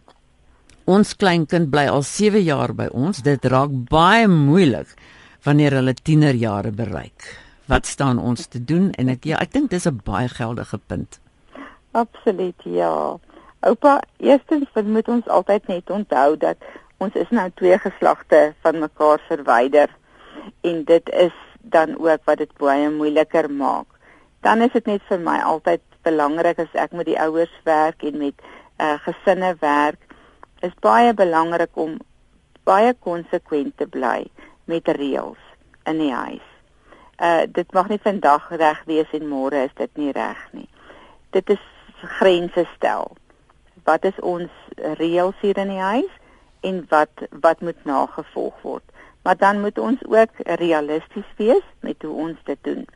Ons 0.88 1.10
kleinkind 1.20 1.68
bly 1.68 1.82
al 1.92 2.00
7 2.00 2.40
jaar 2.40 2.72
by 2.72 2.86
ons. 2.96 3.18
Dit 3.20 3.44
raak 3.52 3.72
baie 3.90 4.24
moeilik 4.24 4.94
wanneer 5.44 5.74
hulle 5.76 5.92
tienerjare 5.92 6.70
bereik. 6.72 7.26
Wat 7.68 7.84
staan 7.84 8.16
ons 8.16 8.46
te 8.48 8.62
doen? 8.64 8.86
En 8.96 9.10
ek 9.12 9.28
ja, 9.28 9.36
ek 9.44 9.52
dink 9.52 9.68
dis 9.70 9.84
'n 9.84 10.00
baie 10.04 10.28
geldige 10.32 10.78
punt. 10.78 11.20
Absoluut, 11.92 12.56
ja. 12.64 13.18
Oupa, 13.60 14.00
eerstens 14.16 14.68
moet 14.84 15.08
ons 15.08 15.28
altyd 15.28 15.68
net 15.68 15.90
onthou 15.90 16.36
dat 16.36 16.56
ons 16.98 17.14
is 17.14 17.28
nou 17.30 17.50
twee 17.54 17.78
geslagte 17.78 18.54
van 18.62 18.78
mekaar 18.78 19.20
verwyder 19.28 19.88
en 20.62 20.84
dit 20.84 21.08
is 21.08 21.36
dan 21.60 21.98
ook 21.98 22.24
wat 22.24 22.38
dit 22.38 22.56
baie 22.56 22.90
moeiliker 22.90 23.50
maak. 23.50 23.86
Dan 24.40 24.62
is 24.62 24.72
dit 24.72 24.86
net 24.86 25.02
vir 25.08 25.20
my 25.20 25.38
altyd 25.44 25.80
belangrik 26.02 26.58
as 26.58 26.72
ek 26.72 26.92
met 26.92 27.06
die 27.06 27.20
ouers 27.20 27.60
werk 27.64 28.02
en 28.02 28.18
met 28.18 28.34
uh, 28.80 28.96
gesinne 29.04 29.56
werk, 29.60 30.07
is 30.60 30.74
baie 30.82 31.14
belangrik 31.14 31.76
om 31.76 31.98
baie 32.68 32.94
konsekwent 32.94 33.76
te 33.76 33.86
bly 33.86 34.26
met 34.64 34.88
reëls 34.98 35.40
in 35.88 36.02
die 36.02 36.12
huis. 36.12 36.44
Uh 37.18 37.46
dit 37.46 37.72
mag 37.72 37.88
nie 37.88 38.00
vandag 38.02 38.50
reg 38.50 38.82
wees 38.90 39.14
en 39.16 39.28
môre 39.30 39.64
is 39.68 39.74
dit 39.78 39.96
nie 39.96 40.12
reg 40.12 40.42
nie. 40.52 40.68
Dit 41.36 41.50
is 41.50 41.64
grense 42.18 42.66
stel 42.76 43.16
wat 43.88 44.04
is 44.04 44.18
ons 44.20 44.52
reëls 45.00 45.38
hier 45.40 45.58
in 45.58 45.72
die 45.72 45.82
huis 45.82 46.14
en 46.68 46.82
wat 46.92 47.26
wat 47.44 47.60
moet 47.64 47.84
nagevolg 47.88 48.54
word. 48.62 48.84
Maar 49.22 49.36
dan 49.36 49.60
moet 49.60 49.78
ons 49.78 50.04
ook 50.06 50.42
realisties 50.60 51.30
wees 51.36 51.64
met 51.80 52.02
hoe 52.02 52.14
ons 52.26 52.38
dit 52.44 52.58
doen. 52.62 52.86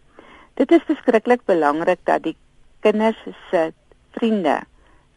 Dit 0.55 0.73
is 0.73 0.85
verskriklik 0.87 1.45
belangrik 1.45 2.01
dat 2.05 2.23
die 2.23 2.37
kinders 2.81 3.19
se 3.51 3.73
vriende 4.11 4.61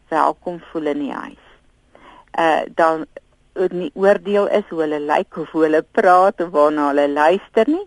welkom 0.08 0.60
voel 0.70 0.94
in 0.94 0.98
die 0.98 1.12
huis. 1.12 1.45
Uh 2.38 2.64
dan 2.74 3.06
nie 3.72 3.90
oordeel 3.94 4.48
is 4.48 4.64
hoe 4.68 4.80
hulle 4.82 5.00
lyk 5.00 5.36
of 5.36 5.50
hoe 5.50 5.62
hulle 5.62 5.82
praat 5.96 6.40
of 6.40 6.50
waarna 6.52 6.88
hulle 6.90 7.08
luister 7.08 7.68
nie, 7.68 7.86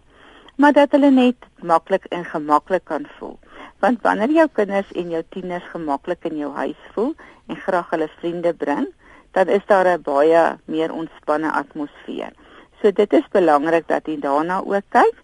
maar 0.57 0.73
dat 0.73 0.91
hulle 0.91 1.11
net 1.11 1.45
maklik 1.61 2.05
en 2.09 2.25
gemaklik 2.25 2.85
kan 2.89 3.05
voel. 3.17 3.37
Want 3.79 4.01
wanneer 4.01 4.31
jou 4.33 4.47
kinders 4.53 4.89
en 4.91 5.11
jou 5.13 5.21
tieners 5.29 5.67
gemaklik 5.71 6.25
in 6.31 6.37
jou 6.37 6.49
huis 6.55 6.87
voel 6.95 7.13
en 7.47 7.55
graag 7.55 7.93
hulle 7.93 8.09
vriende 8.19 8.53
bring, 8.53 8.89
dan 9.37 9.47
is 9.47 9.65
daar 9.67 9.87
'n 9.87 10.01
baie 10.01 10.57
meer 10.65 10.91
ontspanne 10.91 11.51
atmosfeer. 11.51 12.33
So 12.81 12.91
dit 12.91 13.13
is 13.13 13.27
belangrik 13.31 13.87
dat 13.87 14.07
jy 14.07 14.19
daarna 14.19 14.61
ook 14.65 14.83
kyk 14.89 15.15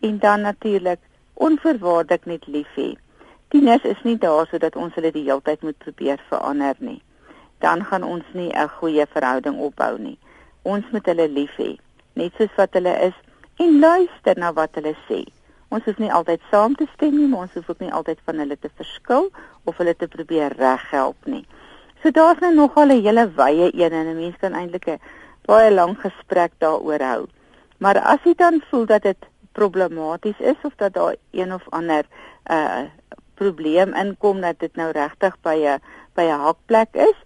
en 0.00 0.18
dan 0.18 0.40
natuurlik 0.40 1.00
onverwaarlik 1.34 2.26
net 2.26 2.46
lief 2.46 2.68
hê. 2.76 2.96
Tieners 3.48 3.82
is 3.82 4.02
nie 4.02 4.18
daar 4.18 4.46
sodat 4.46 4.76
ons 4.76 4.94
hulle 4.94 5.12
die 5.12 5.24
hele 5.24 5.42
tyd 5.42 5.62
moet 5.62 5.78
probeer 5.78 6.20
verander 6.28 6.74
nie. 6.78 7.02
Dan 7.62 7.84
gaan 7.88 8.02
ons 8.02 8.24
nie 8.32 8.50
'n 8.50 8.68
goeie 8.78 9.06
verhouding 9.06 9.58
opbou 9.58 9.98
nie. 9.98 10.18
Ons 10.62 10.84
moet 10.90 11.06
hulle 11.06 11.28
lief 11.28 11.54
hê, 11.56 11.78
net 12.14 12.32
soos 12.38 12.54
wat 12.56 12.74
hulle 12.74 12.94
is 13.08 13.16
en 13.58 13.78
luister 13.80 14.38
na 14.38 14.52
wat 14.52 14.74
hulle 14.74 14.94
sê. 15.08 15.24
Ons 15.68 15.86
is 15.86 15.96
nie 15.96 16.12
altyd 16.12 16.40
saam 16.50 16.74
te 16.76 16.86
stem 16.94 17.16
nie, 17.16 17.34
ons 17.34 17.54
hoef 17.56 17.70
ook 17.70 17.80
nie 17.80 17.92
altyd 17.92 18.18
van 18.24 18.42
hulle 18.42 18.58
te 18.60 18.70
verskil 18.76 19.30
of 19.64 19.76
hulle 19.76 19.94
te 19.96 20.08
probeer 20.08 20.52
reghelp 20.58 21.16
nie. 21.24 21.46
So 22.02 22.10
daar's 22.10 22.40
nou 22.40 22.54
nogal 22.54 22.90
'n 22.90 23.02
hele 23.02 23.26
wye 23.36 23.70
een 23.74 23.92
en 23.92 24.06
'n 24.06 24.16
mens 24.16 24.36
kan 24.36 24.52
eintlik 24.52 24.86
'n 24.86 25.00
baie 25.46 25.70
lang 25.70 25.96
gesprek 26.00 26.52
daaroor 26.58 27.00
hou. 27.00 27.26
Maar 27.78 27.98
as 27.98 28.18
jy 28.24 28.34
dan 28.34 28.62
voel 28.70 28.86
dat 28.86 29.02
dit 29.02 29.16
problematies 29.52 30.38
is 30.38 30.56
of 30.62 30.72
dat 30.76 30.92
daar 30.92 31.16
een 31.30 31.52
of 31.52 31.62
ander 31.70 32.04
uh 32.50 32.82
probleem 33.34 33.94
inkom 33.94 34.40
dat 34.40 34.58
dit 34.58 34.76
nou 34.76 34.90
regtig 34.90 35.36
by 35.42 35.56
'n 35.56 35.80
by 36.14 36.22
'n 36.22 36.40
hakplek 36.40 36.94
is, 36.94 37.18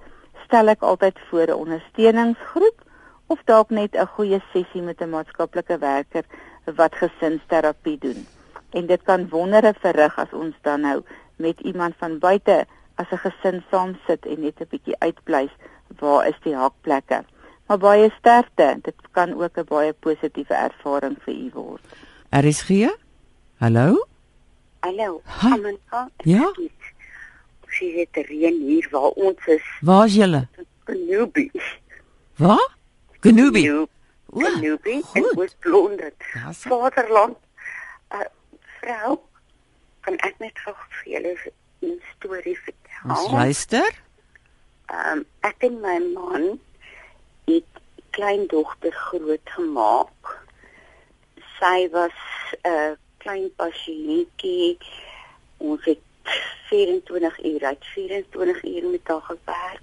stel 0.46 0.70
ek 0.72 0.82
altyd 0.82 1.18
voor 1.28 1.46
'n 1.50 1.60
ondersteuningsgroep 1.64 2.78
of 3.26 3.38
dalk 3.44 3.70
net 3.70 3.94
'n 3.94 4.06
goeie 4.16 4.40
sessie 4.52 4.82
met 4.82 5.00
'n 5.00 5.10
maatskaplike 5.10 5.78
werker 5.78 6.24
wat 6.64 6.94
gesinsterapie 6.94 7.98
doen. 7.98 8.26
En 8.70 8.86
dit 8.86 9.02
kan 9.02 9.28
wondere 9.28 9.74
verrig 9.80 10.18
as 10.18 10.32
ons 10.32 10.54
dan 10.62 10.80
nou 10.80 11.02
met 11.36 11.60
iemand 11.60 11.94
van 11.98 12.18
buite 12.18 12.66
as 12.94 13.10
'n 13.10 13.22
gesin 13.24 13.64
saam 13.70 13.98
sit 14.06 14.26
en 14.26 14.40
net 14.40 14.60
'n 14.60 14.68
bietjie 14.70 14.96
uitbly 14.98 15.50
waar 15.98 16.28
is 16.28 16.38
die 16.42 16.56
hakplekke. 16.56 17.24
Maar 17.66 17.78
baie 17.78 18.10
sterkte, 18.18 18.78
dit 18.82 18.94
kan 19.10 19.42
ook 19.42 19.56
'n 19.58 19.64
baie 19.64 19.92
positiewe 19.92 20.54
ervaring 20.54 21.16
vir 21.24 21.34
u 21.34 21.50
word. 21.52 21.82
RSG? 22.30 22.68
Hallo? 23.58 24.06
Hallo. 24.80 25.22
Amanda. 25.40 26.08
Ja. 26.16 26.52
Sy 26.54 26.70
het 27.68 28.26
reën 28.28 28.60
hier 28.66 28.88
waar 28.90 29.10
ons 29.14 29.46
is. 29.46 29.66
Waar 29.80 30.06
is 30.06 30.14
julle? 30.14 30.48
Genubi. 30.84 31.50
Waar? 32.36 32.76
Genubi. 33.20 33.86
Genubi 34.30 35.02
en 35.12 35.24
Oos-Londen. 35.36 36.12
Vaderland. 36.52 37.36
'n 38.08 38.16
uh, 38.16 38.26
Vrou, 38.80 39.18
kan 40.00 40.16
ek 40.16 40.38
net 40.38 40.58
gou 40.58 40.74
vir 40.88 41.12
julle 41.12 41.34
'n 41.82 42.00
storie 42.16 42.58
vertel? 42.58 43.10
Ons 43.10 43.30
luister. 43.32 43.90
Ehm 44.86 45.18
um, 45.18 45.24
ek 45.40 45.56
en 45.58 45.80
my 45.80 45.98
man 46.14 46.60
het 47.44 47.70
kleindogter 48.10 48.92
groot 48.92 49.48
gemaak 49.58 50.46
sy 51.58 51.88
was 51.90 52.18
'n 52.52 52.68
uh, 52.68 52.92
klein 53.16 53.48
pasiëntjie. 53.56 54.78
Ons 55.56 55.84
het 55.84 56.02
24 56.68 57.44
uur 57.44 57.64
uit 57.64 57.84
24 57.84 58.64
uur 58.64 58.88
met 58.90 59.00
haar 59.04 59.20
gewerk. 59.20 59.82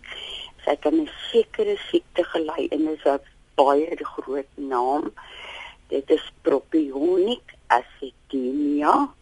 Sy 0.63 0.69
het 0.69 0.85
'n 0.91 1.09
sekere 1.31 1.77
siekte 1.77 2.23
gely 2.23 2.67
en 2.69 2.88
is 2.88 3.03
'n 3.03 3.19
baie 3.55 3.97
groot 4.01 4.51
naam. 4.55 5.13
Dit 5.88 6.09
is 6.09 6.33
propionic 6.41 7.53
acidemia. 7.67 9.13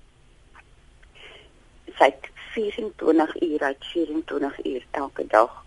Sy 1.97 2.05
het 2.05 2.29
24 2.51 3.41
uur 3.41 3.59
uit 3.59 3.85
24 3.85 4.65
uur 4.65 4.85
elke 4.91 5.27
dag 5.27 5.65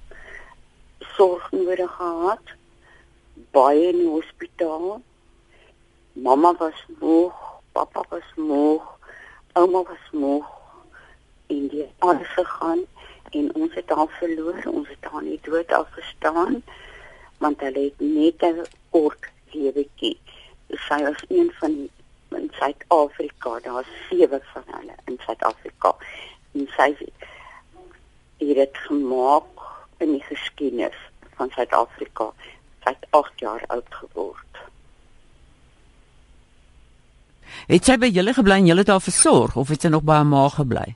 sorg 0.99 1.51
nodig 1.51 1.91
gehad. 1.91 2.47
Baie 3.51 3.89
in 3.89 3.97
die 3.97 4.09
hospitaal 4.09 5.03
Mamma 6.13 6.55
was 6.59 6.87
moeg, 7.01 7.35
pappa 7.73 8.05
was 8.09 8.35
moeg, 8.37 8.83
ouma 9.53 9.83
was 9.83 10.11
moeg 10.13 10.54
en 11.47 11.69
die 11.69 11.87
alles 11.99 12.29
gegaan 12.37 12.85
en 13.31 13.55
ons 13.55 13.75
het 13.75 13.91
haar 13.91 14.11
verloor, 14.19 14.61
ons 14.67 14.89
het 14.89 15.11
haar 15.11 15.23
nie 15.23 15.41
dood 15.43 15.73
afgestaan 15.73 16.63
want 17.39 17.61
hulle 17.61 17.91
het 17.91 18.01
net 18.01 18.43
'n 18.43 18.67
kort 18.91 19.31
lewetjie. 19.53 20.19
Sy 20.69 21.03
was 21.03 21.25
een 21.29 21.53
van 21.61 21.89
in 22.29 22.51
Suid-Afrika, 22.53 23.59
daar's 23.63 23.87
sewe 24.09 24.41
van 24.53 24.63
hulle 24.67 24.95
in 25.05 25.19
Suid-Afrika. 25.27 25.95
En 26.53 26.69
sy 26.77 26.97
het 26.99 27.13
dit 28.39 28.77
gemaak 28.87 29.63
in 29.97 30.13
die 30.13 30.23
geskiedenis 30.23 30.97
van 31.35 31.51
Suid-Afrika. 31.51 32.33
Sy 32.85 32.91
het 32.91 33.07
8 33.11 33.41
jaar 33.41 33.63
oud 33.67 33.95
geword. 34.01 34.61
Het 37.67 37.85
sy 37.85 37.97
by 37.97 38.11
julle 38.13 38.35
gebly 38.37 38.61
en 38.61 38.67
julle 38.67 38.85
het 38.85 38.93
haar 38.93 39.05
versorg 39.05 39.57
of 39.57 39.71
het 39.73 39.87
sy 39.87 39.89
nog 39.89 40.05
by 40.05 40.21
haar 40.21 40.29
ma 40.29 40.49
gebly? 40.53 40.95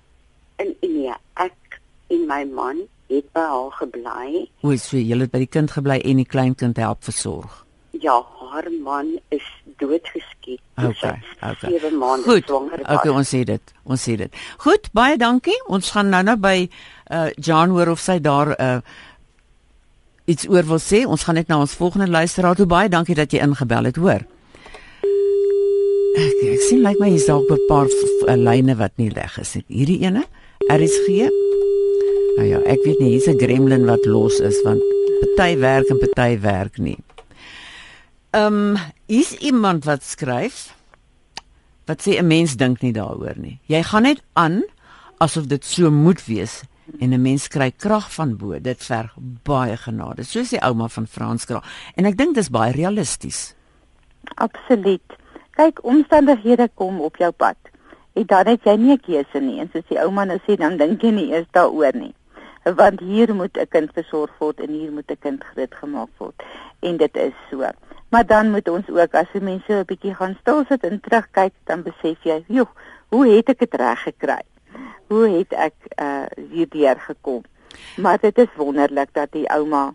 In 0.58 0.74
nee, 0.82 1.14
ek 1.34 1.80
en 2.10 2.26
my 2.26 2.44
man 2.44 2.82
het 3.08 3.28
by 3.32 3.44
haar 3.46 3.72
gebly. 3.78 4.44
Hoe 4.64 4.74
is 4.74 4.88
sy? 4.90 5.02
Julle 5.06 5.28
het 5.28 5.34
by 5.34 5.44
die 5.44 5.52
kind 5.58 5.72
gebly 5.72 5.98
en 6.04 6.20
die 6.20 6.28
kleinkind 6.28 6.80
help 6.82 7.04
versorg. 7.06 7.64
Ja, 7.98 8.20
haar 8.50 8.68
man 8.84 9.14
is 9.34 9.44
doodgeskiet. 9.78 10.60
Okay, 10.78 11.14
okay. 11.42 11.70
Sewe 11.70 11.90
maande 11.96 12.26
Goed, 12.26 12.46
swanger. 12.46 12.82
Okay, 12.84 13.12
ons 13.12 13.30
sê 13.34 13.42
dit. 13.46 13.74
Ons 13.84 14.04
sê 14.08 14.16
dit. 14.20 14.40
Goed, 14.64 14.90
baie 14.96 15.18
dankie. 15.20 15.56
Ons 15.66 15.92
gaan 15.94 16.10
nou 16.12 16.22
nou 16.26 16.36
by 16.42 16.56
uh 17.14 17.28
John 17.36 17.74
hoor 17.76 17.94
of 17.94 18.02
sy 18.02 18.18
daar 18.22 18.54
uh 18.58 18.80
iets 20.28 20.48
oor 20.50 20.66
wil 20.68 20.82
sê. 20.82 21.04
Ons 21.06 21.24
gaan 21.24 21.38
net 21.40 21.48
na 21.48 21.60
ons 21.62 21.76
volgende 21.78 22.10
luisteraar 22.10 22.58
toe. 22.58 22.68
Baie 22.68 22.90
dankie 22.92 23.16
dat 23.16 23.32
jy 23.32 23.40
ingebel 23.44 23.88
het, 23.88 23.96
hoor. 23.96 24.26
Ek, 26.18 26.42
ek 26.52 26.62
sien 26.66 26.82
lyk 26.82 26.98
like 26.98 27.00
my 27.00 27.08
hier's 27.14 27.28
dalk 27.30 27.48
'n 27.50 27.66
paar 27.70 27.88
lyne 28.36 28.74
wat 28.76 28.92
nie 28.98 29.08
reg 29.14 29.38
is 29.38 29.54
nie. 29.54 29.64
Hierdie 29.68 30.02
ene, 30.04 30.26
RSG. 30.66 31.28
Nou 32.36 32.46
ja, 32.46 32.58
ek 32.66 32.82
weet 32.84 32.98
nie, 32.98 33.10
hier's 33.14 33.28
'n 33.28 33.38
gremlin 33.38 33.86
wat 33.86 34.04
los 34.06 34.40
is 34.40 34.62
want 34.62 34.82
party 35.20 35.58
werk 35.58 35.88
en 35.90 35.98
party 35.98 36.40
werk 36.40 36.78
nie. 36.78 36.98
Ehm, 38.30 38.76
um, 38.76 38.76
is 39.06 39.32
iemand 39.38 39.84
wat 39.84 40.02
skryf 40.02 40.74
wat 41.86 42.02
sê 42.02 42.18
'n 42.18 42.26
mens 42.26 42.56
dink 42.56 42.82
nie 42.82 42.92
daaroor 42.92 43.36
nie. 43.36 43.60
Jy 43.66 43.82
gaan 43.82 44.02
net 44.02 44.22
aan 44.32 44.64
asof 45.18 45.46
dit 45.46 45.64
so 45.64 45.90
moet 45.90 46.24
wees 46.26 46.62
en 47.00 47.12
'n 47.12 47.22
mens 47.22 47.48
kry 47.48 47.70
krag 47.70 48.12
van 48.12 48.36
bo. 48.36 48.58
Dit 48.60 48.84
verg 48.84 49.14
baie 49.42 49.76
genade. 49.76 50.24
So 50.24 50.40
sê 50.40 50.58
ouma 50.60 50.88
van 50.88 51.06
Franskraal 51.06 51.62
en 51.94 52.04
ek 52.04 52.16
dink 52.16 52.34
dis 52.34 52.50
baie 52.50 52.72
realisties. 52.72 53.54
Absoluut 54.34 55.18
kyk 55.58 55.82
omstandighede 55.82 56.68
kom 56.78 57.00
op 57.02 57.16
jou 57.18 57.30
pad. 57.34 57.56
En 58.18 58.26
dan 58.26 58.46
het 58.50 58.64
jy 58.66 58.75
nie 58.76 58.92
'n 58.92 59.00
keuse 59.00 59.40
nie. 59.40 59.60
En 59.60 59.68
soos 59.72 59.87
die 59.88 60.00
ouma 60.02 60.25
nou 60.25 60.38
sê, 60.46 60.56
dan 60.56 60.76
dink 60.76 61.02
jy 61.02 61.10
nie 61.10 61.30
eers 61.30 61.46
daaroor 61.50 61.94
nie. 61.94 62.14
Want 62.64 63.00
hier 63.00 63.34
moet 63.34 63.56
'n 63.56 63.68
kind 63.68 63.90
versorg 63.92 64.32
word 64.38 64.60
en 64.60 64.68
hier 64.68 64.92
moet 64.92 65.10
'n 65.10 65.18
kind 65.20 65.44
grootgemaak 65.44 66.08
word. 66.18 66.42
En 66.80 66.96
dit 66.96 67.16
is 67.16 67.32
so. 67.50 67.62
Maar 68.10 68.26
dan 68.26 68.50
moet 68.50 68.68
ons 68.68 68.88
ook 68.88 69.14
as 69.14 69.30
die 69.32 69.40
mense 69.40 69.72
'n 69.72 69.84
bietjie 69.84 70.14
gaan 70.14 70.37
stil 70.40 70.64
sit 70.68 70.82
en 70.82 71.00
terugkyk, 71.00 71.52
dan 71.64 71.82
besef 71.82 72.18
jy, 72.22 72.44
"Joe, 72.46 72.66
hoe 73.08 73.26
het 73.26 73.48
ek 73.48 73.58
dit 73.58 73.75
reg 73.75 74.02
gekry? 74.02 74.42
Hoe 75.06 75.28
het 75.38 75.52
ek 75.52 75.75
uh 76.02 76.26
hierdeur 76.50 77.00
gekom?" 77.00 77.42
Maar 77.96 78.18
dit 78.20 78.38
is 78.38 78.54
wonderlik 78.56 79.08
dat 79.12 79.32
die 79.32 79.48
ouma 79.48 79.94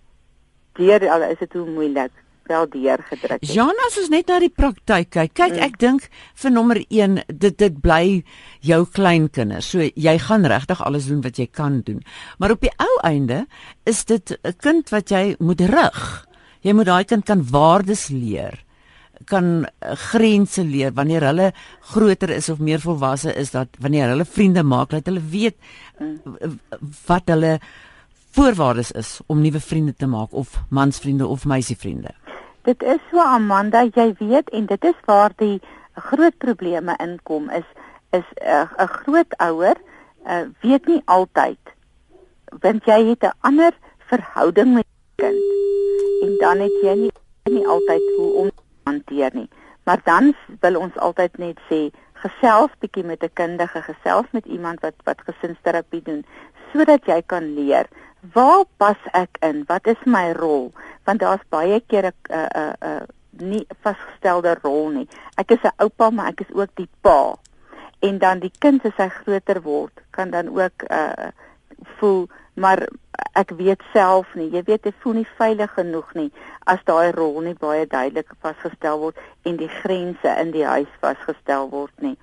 deur 0.73 1.09
al 1.09 1.21
is 1.21 1.37
dit 1.37 1.53
hoe 1.53 1.69
moeilik 1.69 2.11
wel 2.49 2.67
deurgedruk 2.69 3.41
het. 3.41 3.53
Jean, 3.53 3.77
as 3.87 3.97
ons 4.01 4.09
net 4.13 4.27
na 4.31 4.39
die 4.43 4.51
praktyk 4.51 5.11
kyk, 5.13 5.33
kyk 5.37 5.55
mm. 5.55 5.63
ek 5.67 5.77
dink 5.81 6.09
vir 6.43 6.53
nommer 6.53 6.81
1, 6.83 7.21
dit 7.27 7.57
dit 7.57 7.79
bly 7.83 8.23
jou 8.65 8.81
kleinkinders. 8.97 9.71
So 9.73 9.83
jy 9.83 10.17
gaan 10.27 10.47
regtig 10.49 10.83
alles 10.83 11.07
doen 11.11 11.23
wat 11.25 11.39
jy 11.39 11.47
kan 11.51 11.81
doen. 11.87 12.03
Maar 12.39 12.57
op 12.57 12.65
die 12.65 12.73
ou 12.83 12.91
einde 13.07 13.45
is 13.85 14.03
dit 14.05 14.37
'n 14.43 14.55
kind 14.57 14.89
wat 14.89 15.09
jy 15.11 15.35
moet 15.39 15.61
rig. 15.61 16.27
Jy 16.61 16.73
moet 16.73 16.85
daai 16.85 17.03
kind 17.03 17.25
kan 17.25 17.43
waardes 17.43 18.09
leer 18.09 18.63
kan 19.25 19.63
uh, 19.63 19.95
grense 19.95 20.63
leer 20.63 20.91
wanneer 20.93 21.23
hulle 21.23 21.51
groter 21.93 22.29
is 22.29 22.49
of 22.49 22.59
meer 22.59 22.79
volwasse 22.79 23.33
is 23.33 23.51
dat 23.51 23.67
wanneer 23.79 24.09
hulle 24.09 24.25
vriende 24.25 24.63
maak 24.63 24.89
dat 24.89 25.05
hulle 25.05 25.21
weet 25.21 25.55
mm. 25.99 26.59
wat 27.07 27.27
hulle 27.31 27.59
voorwaardes 28.33 28.91
is 28.97 29.19
om 29.27 29.41
nuwe 29.41 29.59
vriende 29.61 29.93
te 29.93 30.07
maak 30.09 30.33
of 30.33 30.55
mansvriende 30.69 31.27
of 31.27 31.45
meisievriende. 31.45 32.13
Dit 32.63 32.83
is 32.83 32.99
so 33.11 33.19
Amanda, 33.19 33.83
jy 33.83 34.13
weet 34.19 34.49
en 34.49 34.65
dit 34.65 34.85
is 34.85 34.99
waar 35.05 35.33
die 35.35 35.61
groot 35.93 36.37
probleme 36.37 36.95
inkom 37.03 37.49
is 37.49 37.65
is 38.15 38.27
eh, 38.41 38.63
'n 38.63 38.83
uh, 38.83 38.87
groot 38.87 39.31
ouer 39.37 39.75
uh, 40.25 40.45
weet 40.61 40.85
nie 40.87 41.01
altyd 41.05 41.59
want 42.61 42.85
jy 42.85 42.99
het 43.09 43.23
'n 43.23 43.37
ander 43.41 43.73
verhouding 44.07 44.73
met 44.73 44.87
kind 45.15 45.43
en 46.23 46.37
dan 46.39 46.59
het 46.59 46.77
jy 46.81 46.95
nie 46.95 47.11
nie 47.51 47.67
altyd 47.67 48.03
hoe 48.17 48.31
om 48.33 48.51
hanteer 48.83 49.29
nie. 49.33 49.49
Maar 49.83 49.99
dan 50.03 50.33
wil 50.59 50.79
ons 50.79 50.95
altyd 50.95 51.37
net 51.37 51.59
sê 51.69 51.91
gesels 52.13 52.71
bietjie 52.79 53.03
met 53.03 53.23
'n 53.23 53.33
kundige, 53.33 53.81
gesels 53.81 54.25
met 54.31 54.45
iemand 54.45 54.79
wat 54.79 54.95
wat 55.03 55.21
gesinsterapie 55.21 56.01
doen 56.01 56.25
sodat 56.71 57.05
jy 57.05 57.21
kan 57.25 57.53
leer 57.53 57.85
waar 58.31 58.63
pas 58.77 58.97
ek 59.11 59.37
in? 59.41 59.63
Wat 59.67 59.87
is 59.87 59.99
my 60.05 60.31
rol? 60.31 60.71
Want 61.03 61.19
daar's 61.19 61.43
baie 61.49 61.79
keer 61.87 62.05
'n 62.05 62.13
'n 62.29 62.49
'n 62.55 62.75
'n 62.81 63.07
nie 63.31 63.65
vasgestelde 63.81 64.57
rol 64.61 64.89
nie. 64.89 65.07
Ek 65.35 65.51
is 65.51 65.63
'n 65.63 65.75
oupa, 65.77 66.09
maar 66.09 66.27
ek 66.27 66.41
is 66.41 66.53
ook 66.53 66.69
die 66.75 66.89
pa. 67.01 67.35
En 67.99 68.17
dan 68.17 68.39
die 68.39 68.51
kind 68.59 68.85
as 68.85 68.97
hy 68.97 69.09
groter 69.09 69.61
word, 69.61 70.01
kan 70.11 70.29
dan 70.29 70.47
ook 70.47 70.83
uh 70.89 71.31
voel 71.99 72.27
maar 72.53 72.87
ek 73.33 73.49
weet 73.57 73.81
self 73.93 74.35
nie. 74.35 74.49
Jy 74.49 74.63
weet 74.63 74.85
ek 74.85 74.99
voel 75.01 75.13
nie 75.13 75.27
veilig 75.37 75.73
genoeg 75.73 76.13
nie 76.13 76.31
as 76.69 76.83
daai 76.85 77.11
rol 77.11 77.41
nie 77.41 77.55
baie 77.59 77.87
duidelik 77.89 78.29
vasgestel 78.41 78.99
word 78.99 79.17
en 79.43 79.57
die 79.57 79.71
grense 79.81 80.35
in 80.39 80.51
die 80.51 80.65
huis 80.65 80.91
vasgestel 81.01 81.69
word 81.69 82.05
nie. 82.05 82.17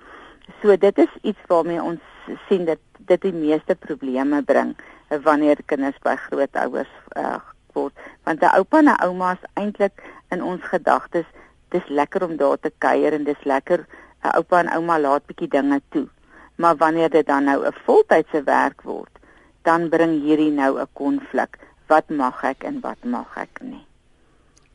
So 0.61 0.75
dit 0.77 0.97
is 0.97 1.13
iets 1.21 1.43
waarmee 1.47 1.83
ons 1.83 2.01
sien 2.47 2.65
dat 2.65 2.79
dit 2.97 3.21
die 3.21 3.35
meeste 3.35 3.75
probleme 3.75 4.41
bring 4.41 4.75
wanneer 5.19 5.57
kinders 5.65 5.97
by 6.03 6.15
grootouers 6.15 6.91
uh, 7.17 7.39
word. 7.73 7.93
Want 8.23 8.41
'n 8.41 8.55
oupa 8.57 8.77
en 8.77 8.89
'n 8.89 9.03
ouma 9.03 9.31
is 9.31 9.49
eintlik 9.53 10.03
in 10.29 10.43
ons 10.43 10.61
gedagtes 10.63 11.25
dis 11.69 11.87
lekker 11.87 12.23
om 12.23 12.37
daar 12.37 12.59
te 12.59 12.71
kuier 12.77 13.13
en 13.13 13.23
dis 13.23 13.43
lekker 13.43 13.79
'n 13.79 14.27
uh, 14.27 14.31
oupa 14.37 14.59
en 14.59 14.73
ouma 14.73 14.99
laat 14.99 15.25
bietjie 15.25 15.47
dinge 15.47 15.81
toe. 15.89 16.07
Maar 16.55 16.75
wanneer 16.75 17.09
dit 17.09 17.25
dan 17.27 17.43
nou 17.43 17.65
'n 17.65 17.73
voltydse 17.85 18.43
werk 18.43 18.81
word 18.81 19.11
dan 19.61 19.89
bring 19.89 20.21
hierdie 20.21 20.51
nou 20.51 20.79
'n 20.79 20.87
konflik. 20.93 21.57
Wat 21.87 22.09
mag 22.09 22.43
ek 22.43 22.63
en 22.63 22.79
wat 22.79 23.03
mag 23.03 23.37
ek 23.37 23.61
nie? 23.61 23.85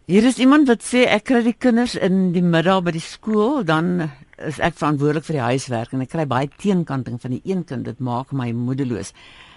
Hier 0.06 0.24
is 0.24 0.38
iemand 0.38 0.68
wat 0.68 0.82
sê 0.82 1.06
ek 1.10 1.24
kry 1.24 1.42
die 1.42 1.56
kinders 1.58 1.94
in 1.94 2.32
die 2.32 2.42
middag 2.42 2.82
by 2.82 2.90
die 2.90 3.02
skool 3.02 3.64
dan 3.64 4.10
is 4.38 4.60
ek 4.60 4.76
verantwoordelik 4.78 5.24
vir 5.24 5.32
die 5.32 5.48
huiswerk 5.48 5.92
en 5.92 6.04
ek 6.04 6.12
kry 6.12 6.26
baie 6.26 6.48
teenkanting 6.62 7.20
van 7.20 7.30
die 7.30 7.40
een 7.44 7.64
kind. 7.64 7.84
Dit 7.84 7.98
maak 7.98 8.32
my 8.32 8.52
moedeloos 8.52 9.12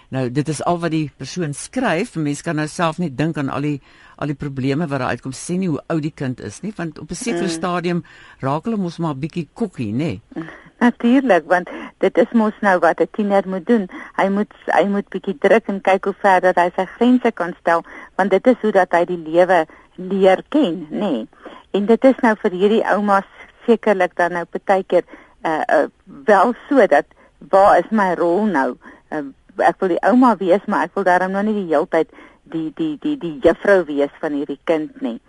Nou 0.10 0.26
dit 0.34 0.48
is 0.50 0.64
al 0.66 0.80
wat 0.82 0.92
die 0.92 1.12
persoon 1.18 1.54
skryf. 1.54 2.16
Mense 2.18 2.44
kan 2.44 2.58
nou 2.58 2.68
self 2.68 2.98
net 2.98 3.18
dink 3.18 3.38
aan 3.38 3.52
al 3.54 3.62
die 3.62 3.78
al 4.20 4.32
die 4.34 4.36
probleme 4.36 4.88
wat 4.88 5.00
daar 5.00 5.14
uitkom. 5.16 5.36
Sien 5.38 5.62
nie 5.64 5.70
hoe 5.70 5.84
oud 5.88 6.02
die 6.04 6.14
kind 6.16 6.42
is 6.44 6.60
nie, 6.62 6.74
want 6.76 7.00
op 7.00 7.12
'n 7.12 7.16
sekere 7.16 7.48
mm. 7.48 7.56
stadium 7.60 8.04
raak 8.40 8.66
hulle 8.66 8.78
mos 8.78 8.98
maar 8.98 9.16
bietjie 9.16 9.48
kokkie, 9.54 9.94
nê? 9.94 10.20
Nee. 10.34 10.50
Natuurlik, 10.80 11.44
want 11.48 11.70
dit 11.98 12.18
is 12.18 12.32
mos 12.32 12.54
nou 12.62 12.80
wat 12.80 13.02
'n 13.02 13.08
tiener 13.12 13.48
moet 13.48 13.66
doen. 13.66 13.88
Hy 14.16 14.28
moet 14.30 14.54
hy 14.66 14.86
moet 14.88 15.10
bietjie 15.10 15.38
druk 15.38 15.68
en 15.68 15.82
kyk 15.82 16.06
hoe 16.06 16.16
ver 16.22 16.42
dat 16.42 16.56
hy 16.56 16.70
sy 16.76 16.86
grense 16.86 17.32
kan 17.32 17.54
stel, 17.60 17.84
want 18.16 18.30
dit 18.32 18.48
is 18.48 18.60
hoe 18.62 18.72
dat 18.72 18.92
hy 18.92 19.06
die 19.06 19.24
lewe 19.24 19.66
leer 19.96 20.44
ken, 20.50 20.88
nê? 20.90 21.00
Nee. 21.00 21.28
En 21.72 21.86
dit 21.86 22.04
is 22.04 22.20
nou 22.22 22.36
vir 22.42 22.52
hierdie 22.52 22.86
oumas 22.86 23.28
sekerlik 23.66 24.16
dan 24.16 24.32
nou 24.32 24.46
baie 24.66 24.84
keer 24.84 25.04
uh, 25.46 25.62
uh 25.68 25.88
wel 26.26 26.54
so 26.68 26.88
dat 26.88 27.06
waar 27.38 27.78
is 27.80 27.92
my 27.92 28.14
rol 28.14 28.46
nou? 28.46 28.78
Uh, 29.12 29.28
ek 29.62 29.80
wil 29.80 29.94
die 29.94 30.04
ouma 30.08 30.36
wees, 30.40 30.66
maar 30.68 30.84
ek 30.88 30.96
wil 30.96 31.04
daarom 31.04 31.32
nou 31.32 31.44
nie 31.44 31.58
die 31.64 31.70
heeltyd 31.74 32.12
die 32.44 32.72
die 32.76 32.98
die 33.02 33.18
die 33.18 33.40
juffrou 33.44 33.84
wees 33.86 34.14
van 34.22 34.34
hierdie 34.34 34.60
kind 34.66 35.02
nie. 35.02 35.20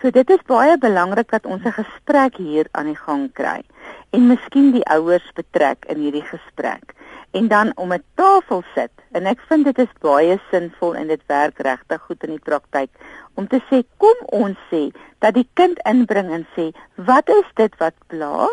So 0.00 0.10
dit 0.10 0.30
is 0.34 0.42
baie 0.50 0.78
belangrik 0.78 1.30
dat 1.30 1.46
ons 1.46 1.62
'n 1.64 1.78
gesprek 1.78 2.36
hier 2.36 2.66
aan 2.72 2.86
die 2.86 2.98
gang 3.06 3.32
kry 3.32 3.62
en 4.10 4.26
miskien 4.26 4.72
die 4.72 4.86
ouers 4.90 5.28
betrek 5.34 5.84
in 5.88 5.98
hierdie 5.98 6.26
gesprek 6.26 6.94
en 7.32 7.48
dan 7.48 7.72
om 7.76 7.92
'n 7.92 8.04
tafel 8.14 8.62
sit 8.74 8.90
en 9.12 9.26
ek 9.26 9.40
vind 9.48 9.64
dit 9.64 9.78
is 9.78 9.92
baie 10.00 10.40
sinvol 10.50 10.94
en 10.94 11.06
dit 11.06 11.22
werk 11.26 11.58
regtig 11.58 12.00
goed 12.02 12.24
in 12.24 12.30
die 12.30 12.44
praktyk 12.50 12.90
om 13.34 13.46
te 13.46 13.60
sê 13.70 13.82
kom 13.96 14.18
ons 14.26 14.58
sê 14.70 14.90
dat 15.18 15.34
die 15.34 15.48
kind 15.54 15.78
inbring 15.84 16.30
en 16.30 16.46
sê 16.56 16.72
wat 16.96 17.28
is 17.28 17.48
dit 17.54 17.76
wat 17.78 17.94
pla? 18.06 18.48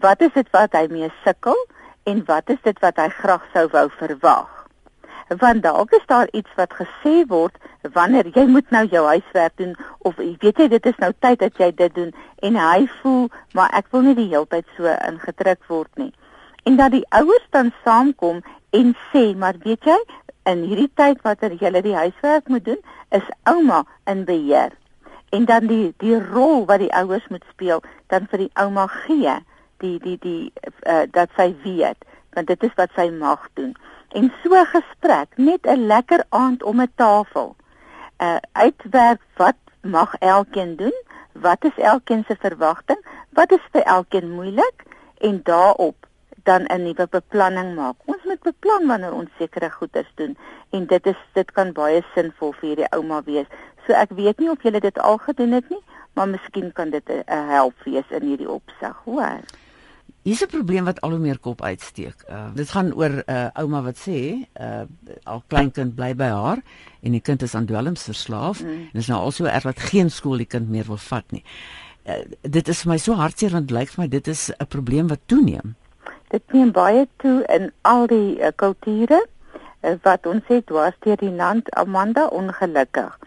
Wat 0.00 0.20
is 0.20 0.32
dit 0.32 0.50
wat 0.50 0.72
hy 0.72 0.86
mee 0.90 1.12
sukkel? 1.24 1.56
En 2.04 2.24
wat 2.26 2.50
is 2.50 2.60
dit 2.62 2.78
wat 2.82 2.96
hy 2.96 3.08
graag 3.08 3.44
sou 3.52 3.68
wou 3.72 3.86
verwag? 3.98 4.50
Want 5.40 5.62
dalk 5.62 5.92
is 5.96 6.06
daar 6.06 6.28
iets 6.32 6.50
wat 6.56 6.74
gesê 6.76 7.22
word 7.28 7.56
wanneer 7.94 8.28
jy 8.34 8.44
moet 8.46 8.70
nou 8.70 8.84
jou 8.86 9.04
huiswerk 9.06 9.54
doen 9.56 9.76
of 9.98 10.16
weet 10.16 10.58
jy 10.58 10.68
dit 10.68 10.86
is 10.86 10.98
nou 11.00 11.12
tyd 11.24 11.38
dat 11.40 11.56
jy 11.58 11.70
dit 11.76 11.94
doen 11.94 12.10
en 12.42 12.58
hy 12.60 12.88
voel 13.00 13.30
maar 13.56 13.72
ek 13.78 13.88
wil 13.94 14.04
nie 14.06 14.16
die 14.18 14.28
hele 14.28 14.46
tyd 14.50 14.66
so 14.76 14.90
ingedruk 14.90 15.62
word 15.68 15.90
nie. 15.96 16.12
En 16.68 16.76
dat 16.76 16.92
die 16.94 17.06
ouers 17.10 17.46
dan 17.50 17.72
saamkom 17.84 18.42
en 18.70 18.94
sê 19.12 19.24
maar 19.36 19.56
weet 19.64 19.88
jy 19.88 19.98
in 20.50 20.66
hierdie 20.66 20.90
tyd 20.98 21.22
wat 21.26 21.42
er 21.42 21.56
jy 21.58 21.70
die 21.80 21.96
huiswerk 21.96 22.48
moet 22.48 22.64
doen 22.64 22.82
is 23.10 23.26
ouma 23.48 23.84
in 24.10 24.24
beheer. 24.24 24.74
En 25.32 25.44
dan 25.48 25.66
die 25.66 25.94
die 26.02 26.18
rol 26.18 26.66
wat 26.66 26.82
die 26.82 26.92
ouers 26.92 27.26
moet 27.30 27.44
speel 27.50 27.82
dan 28.12 28.28
vir 28.30 28.46
die 28.46 28.52
ouma 28.60 28.86
gee 29.06 29.38
die 29.82 29.98
die 29.98 30.18
die 30.22 30.52
uh, 30.86 31.04
dat 31.10 31.30
sy 31.36 31.50
weet 31.64 32.06
want 32.32 32.48
dit 32.48 32.62
is 32.64 32.76
wat 32.78 32.92
sy 32.96 33.10
mag 33.12 33.48
doen. 33.60 33.74
En 34.16 34.30
so 34.42 34.64
gesprek 34.72 35.36
net 35.36 35.66
'n 35.66 35.86
lekker 35.86 36.24
aand 36.28 36.62
om 36.62 36.80
'n 36.80 36.92
tafel. 36.96 37.56
Uh 38.18 38.38
uitwerk 38.52 39.20
wat 39.36 39.58
mag 39.80 40.14
elkeen 40.18 40.76
doen 40.76 40.96
wat 41.32 41.64
is 41.64 41.76
elkeen 41.76 42.24
se 42.28 42.36
verwagting 42.38 43.00
wat 43.30 43.52
is 43.52 43.64
vir 43.72 43.82
elkeen 43.82 44.30
moeilik 44.30 44.84
en 45.18 45.40
daarop 45.42 46.06
dan 46.42 46.64
'n 46.64 46.82
nuwe 46.82 47.06
beplanning 47.10 47.74
maak. 47.74 47.96
Ons 48.04 48.22
moet 48.24 48.42
beplan 48.42 48.86
wanneer 48.86 49.12
ons 49.12 49.30
sekere 49.38 49.70
goeders 49.70 50.12
doen 50.14 50.36
en 50.70 50.86
dit 50.86 51.06
is 51.06 51.20
dit 51.32 51.52
kan 51.52 51.72
baie 51.72 52.02
sinvol 52.14 52.52
vir 52.52 52.68
hierdie 52.68 52.92
ouma 52.92 53.22
wees. 53.22 53.46
So 53.86 53.92
ek 53.92 54.10
weet 54.10 54.38
nie 54.38 54.50
of 54.50 54.62
julle 54.62 54.80
dit 54.80 54.98
al 54.98 55.18
gedoen 55.18 55.52
het 55.52 55.68
nie 55.68 55.82
maar 56.14 56.28
miskien 56.28 56.72
kan 56.72 56.90
dit 56.90 57.08
'n 57.08 57.48
help 57.48 57.74
wees 57.84 58.08
in 58.10 58.22
hierdie 58.22 58.50
opsig 58.50 58.96
hoor 59.04 59.40
Hier's 60.22 60.42
'n 60.42 60.46
probleem 60.46 60.84
wat 60.84 61.00
al 61.00 61.10
hoe 61.10 61.18
meer 61.18 61.38
kop 61.38 61.62
uitsteek. 61.62 62.24
Uh, 62.30 62.54
dit 62.54 62.70
gaan 62.70 62.94
oor 62.94 63.10
'n 63.10 63.22
uh, 63.26 63.46
ouma 63.52 63.82
wat 63.82 63.98
sê, 63.98 64.46
uh, 64.60 64.82
al 65.22 65.42
kleinkind 65.46 65.94
bly 65.94 66.14
by 66.14 66.30
haar 66.30 66.62
en 67.00 67.10
die 67.10 67.20
kind 67.20 67.42
is 67.42 67.54
aan 67.54 67.66
dwelms 67.66 68.02
verslaaf 68.02 68.62
mm. 68.62 68.68
en 68.92 69.00
is 69.00 69.06
nou 69.06 69.20
al 69.20 69.30
so 69.30 69.44
erg 69.44 69.62
dat 69.62 69.78
geen 69.78 70.10
skool 70.10 70.36
die 70.36 70.46
kind 70.46 70.70
meer 70.70 70.84
wil 70.86 70.96
vat 70.96 71.24
nie. 71.30 71.42
Uh, 72.06 72.22
dit 72.40 72.68
is 72.68 72.82
vir 72.82 72.92
my 72.92 72.98
so 72.98 73.14
hartseer 73.14 73.50
want 73.50 73.68
dit 73.68 73.76
lyk 73.78 73.90
vir 73.90 74.02
my 74.02 74.08
dit 74.08 74.28
is 74.28 74.50
'n 74.58 74.66
probleem 74.66 75.08
wat 75.08 75.20
toeneem. 75.26 75.74
Dit 76.28 76.52
neem 76.52 76.70
baie 76.70 77.08
toe 77.16 77.42
in 77.48 77.72
al 77.82 78.06
die 78.06 78.38
uh, 78.38 78.54
kulture 78.56 79.26
uh, 79.82 79.94
wat 80.02 80.26
ons 80.26 80.42
sê 80.46 80.62
dwars 80.64 80.94
deur 81.00 81.16
die 81.16 81.34
land 81.34 81.74
Amanda 81.74 82.26
ongelukkig. 82.26 83.18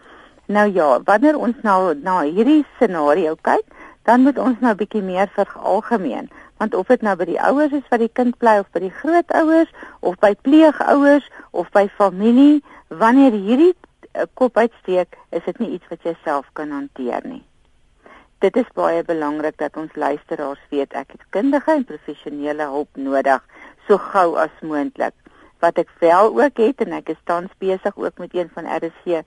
Nou 0.46 0.72
ja, 0.72 1.02
wanneer 1.04 1.36
ons 1.38 1.56
nou 1.62 1.94
na 1.94 2.22
hierdie 2.22 2.64
scenario 2.76 3.36
kyk, 3.42 3.64
dan 4.02 4.22
moet 4.22 4.38
ons 4.38 4.56
nou 4.60 4.72
'n 4.72 4.76
bietjie 4.76 5.02
meer 5.02 5.28
veralgemeen 5.34 6.30
want 6.56 6.74
of 6.74 6.86
dit 6.86 7.02
nou 7.04 7.16
by 7.20 7.26
die 7.28 7.40
ouers 7.40 7.74
is 7.76 7.88
wat 7.90 8.00
die 8.00 8.12
kind 8.12 8.36
bly 8.40 8.56
of 8.62 8.70
by 8.72 8.80
die 8.86 8.94
grootouers 9.00 9.72
of 10.00 10.16
by 10.22 10.32
pleegouers 10.48 11.26
of 11.50 11.68
by 11.74 11.84
familie 11.98 12.62
wanneer 12.88 13.36
hierdie 13.36 13.72
uh, 13.72 14.24
kop 14.40 14.56
uitsteek 14.56 15.18
is 15.36 15.44
dit 15.44 15.60
nie 15.60 15.74
iets 15.76 15.92
wat 15.92 16.06
jy 16.06 16.16
self 16.24 16.48
kan 16.58 16.72
hanteer 16.72 17.24
nie. 17.28 17.42
Dit 18.44 18.56
is 18.60 18.68
baie 18.76 19.02
belangrik 19.04 19.56
dat 19.60 19.76
ons 19.80 19.92
luisteraars 19.96 20.60
weet 20.72 20.96
ek 20.96 21.16
het 21.16 21.24
kundige 21.36 21.72
en 21.72 21.86
professionele 21.88 22.68
hulp 22.72 23.00
nodig 23.00 23.44
so 23.88 24.00
gou 24.12 24.36
as 24.40 24.52
moontlik. 24.62 25.14
Wat 25.64 25.78
ek 25.80 25.92
wel 26.00 26.32
ook 26.36 26.60
het 26.60 26.84
en 26.84 26.96
ek 27.00 27.12
is 27.16 27.24
tans 27.28 27.52
besig 27.60 27.96
ook 27.96 28.20
met 28.20 28.36
een 28.36 28.52
van 28.52 28.68
RSC 28.68 29.24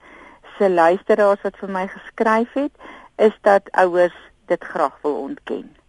se 0.58 0.70
luisteraars 0.70 1.42
wat 1.46 1.58
vir 1.62 1.74
my 1.78 1.86
geskryf 1.90 2.54
het 2.58 2.90
is 3.18 3.36
dat 3.46 3.70
ouers 3.82 4.16
dit 4.50 4.64
graag 4.64 4.96
wil 5.02 5.22
ontken 5.26 5.79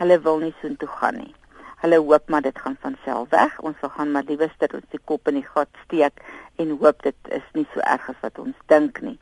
Hulle 0.00 0.18
wil 0.20 0.38
nie 0.38 0.54
so 0.60 0.68
intoe 0.68 0.88
gaan 0.88 1.16
nie. 1.22 1.34
Hulle 1.82 1.98
hoop 2.00 2.28
maar 2.28 2.42
dit 2.42 2.58
gaan 2.58 2.76
van 2.80 2.96
self 3.04 3.28
weg. 3.32 3.58
Ons 3.60 3.80
wil 3.80 3.90
gaan 3.90 4.12
maar 4.12 4.26
liewes 4.28 4.52
dat 4.58 4.74
ons 4.74 4.84
die 4.90 5.00
kop 5.04 5.28
in 5.28 5.40
die 5.40 5.46
gat 5.46 5.68
steek 5.84 6.22
en 6.56 6.76
hoop 6.80 7.02
dit 7.02 7.32
is 7.38 7.46
nie 7.54 7.66
so 7.72 7.80
erg 7.80 8.08
as 8.12 8.20
wat 8.24 8.38
ons 8.42 8.56
dink 8.72 9.00
nie. 9.00 9.18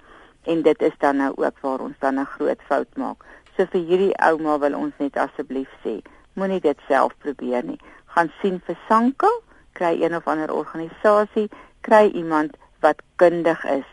En 0.51 0.63
dit 0.63 0.83
is 0.83 0.97
dan 0.99 1.23
nou 1.23 1.33
ook 1.37 1.61
waar 1.67 1.81
ons 1.81 1.99
dan 1.99 2.21
'n 2.21 2.27
groot 2.37 2.63
fout 2.69 2.97
maak. 2.97 3.25
So 3.57 3.67
vir 3.67 3.81
hierdie 3.81 4.17
ouma 4.19 4.59
wil 4.59 4.75
ons 4.75 4.95
net 4.99 5.17
asseblief 5.17 5.71
sê, 5.85 6.03
moenie 6.33 6.61
dit 6.61 6.79
self 6.89 7.13
probeer 7.19 7.65
nie. 7.65 7.81
Gaan 8.07 8.33
sien 8.41 8.61
vir 8.67 8.77
Sanko, 8.89 9.31
kry 9.73 10.03
een 10.03 10.17
of 10.17 10.27
ander 10.27 10.53
organisasie, 10.53 11.51
kry 11.81 12.11
iemand 12.15 12.57
wat 12.81 13.03
kundig 13.17 13.65
is 13.65 13.87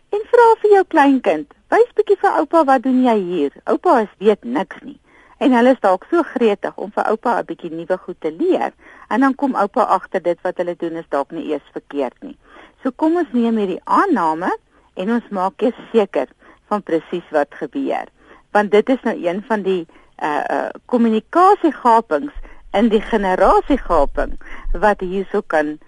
en 0.09 0.22
vra 0.31 0.55
vir 0.61 0.70
jou 0.70 0.85
kleinkind, 0.88 1.55
"Wys 1.68 1.92
bietjie 1.94 2.16
vir 2.20 2.31
oupa 2.31 2.64
wat 2.64 2.83
doen 2.83 3.03
jy 3.03 3.18
hier? 3.18 3.53
Oupa 3.64 4.01
is 4.01 4.14
weet 4.18 4.44
niks 4.44 4.77
nie." 4.83 5.01
En 5.38 5.53
hulle 5.53 5.70
is 5.70 5.81
dalk 5.81 6.07
so 6.11 6.22
gretig 6.22 6.77
om 6.77 6.92
vir 6.92 7.05
oupa 7.05 7.38
'n 7.38 7.44
bietjie 7.44 7.70
nuwe 7.70 7.98
goed 7.98 8.20
te 8.20 8.33
leer 8.33 8.72
en 9.09 9.20
dan 9.20 9.35
kom 9.35 9.55
oupa 9.55 9.83
agter 9.83 10.22
dit 10.22 10.38
wat 10.42 10.57
hulle 10.57 10.77
doen 10.77 10.96
is 10.96 11.09
dalk 11.09 11.31
nie 11.31 11.46
eers 11.51 11.68
verkeerd 11.72 12.22
nie. 12.22 12.37
So 12.83 12.90
kom 12.90 13.16
ons 13.16 13.33
neem 13.33 13.57
hierdie 13.57 13.81
aanname 13.85 14.57
en 14.94 15.11
ons 15.11 15.29
maak 15.31 15.62
seker 15.92 16.29
van 16.68 16.83
presies 16.83 17.31
wat 17.31 17.55
gebeur 17.55 18.07
want 18.58 18.74
dit 18.74 18.88
is 18.96 19.02
nou 19.06 19.16
een 19.22 19.42
van 19.46 19.62
die 19.62 19.82
uh 20.22 20.42
uh 20.50 20.68
kommunikasiegapings 20.90 22.34
in 22.78 22.88
die 22.94 23.00
generasiegaping 23.00 24.34
wat 24.72 25.00
hierso 25.00 25.40
kan 25.46 25.78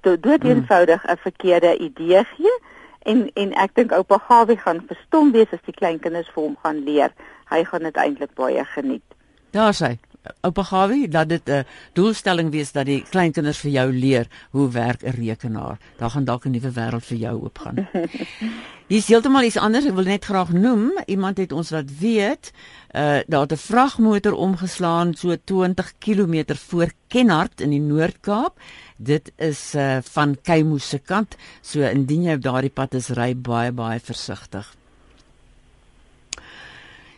dood 0.00 0.42
hmm. 0.42 0.50
eenvoudig 0.50 1.04
'n 1.04 1.16
verkeerde 1.16 1.76
idee 1.78 2.24
gee 2.34 2.56
en 3.02 3.30
en 3.34 3.52
ek 3.52 3.74
dink 3.74 3.92
oupa 3.92 4.18
Gawie 4.28 4.56
gaan 4.56 4.82
verstom 4.86 5.32
wees 5.32 5.52
as 5.52 5.64
die 5.64 5.74
kleinkinders 5.80 6.30
vir 6.34 6.42
hom 6.42 6.56
gaan 6.62 6.84
leer. 6.84 7.12
Hy 7.48 7.64
gaan 7.64 7.82
dit 7.88 7.96
eintlik 7.96 8.34
baie 8.34 8.64
geniet. 8.64 9.04
Daar 9.50 9.72
sê 9.72 9.96
oupa 10.40 10.62
Gawie 10.62 11.08
dat 11.08 11.28
dit 11.28 11.48
'n 11.48 11.64
doelstelling 11.92 12.50
wees 12.50 12.72
dat 12.72 12.86
die 12.86 13.02
kleinkinders 13.10 13.58
vir 13.58 13.70
jou 13.70 13.92
leer 13.92 14.26
hoe 14.50 14.70
werk 14.70 15.02
'n 15.02 15.10
rekenaar. 15.10 15.78
Daar 15.96 16.10
gaan 16.10 16.24
dalk 16.24 16.44
'n 16.44 16.50
nuwe 16.50 16.70
wêreld 16.72 17.04
vir 17.04 17.16
jou 17.16 17.42
oopgaan. 17.42 17.88
Hier 18.88 18.98
is 18.98 19.08
heeltemal 19.08 19.42
iets 19.42 19.56
anders. 19.56 19.84
Ek 19.84 19.94
wil 19.94 20.04
net 20.04 20.24
graag 20.24 20.48
noem, 20.52 20.92
iemand 21.06 21.36
het 21.38 21.52
ons 21.52 21.70
laat 21.70 21.98
weet, 21.98 22.52
uh 22.94 23.20
daar 23.26 23.40
het 23.40 23.52
'n 23.52 23.56
vragmotor 23.56 24.32
omgeslaan 24.32 25.14
so 25.14 25.36
20 25.44 25.92
km 25.98 26.54
voor 26.54 26.92
Kenhardt 27.08 27.60
in 27.60 27.70
die 27.70 27.80
Noord-Kaap. 27.80 28.60
Dit 28.96 29.32
is 29.36 29.74
uh 29.74 29.98
van 30.02 30.38
Keimoes 30.42 30.88
se 30.88 30.98
kant. 30.98 31.36
So 31.60 31.80
indien 31.80 32.22
jy 32.22 32.34
op 32.34 32.42
daardie 32.42 32.70
pad 32.70 32.94
is, 32.94 33.08
ry 33.08 33.36
baie 33.36 33.72
baie 33.72 34.00
versigtig. 34.00 34.74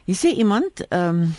Jy 0.04 0.14
sê 0.14 0.36
iemand, 0.36 0.86
ehm 0.88 1.22
um, 1.22 1.34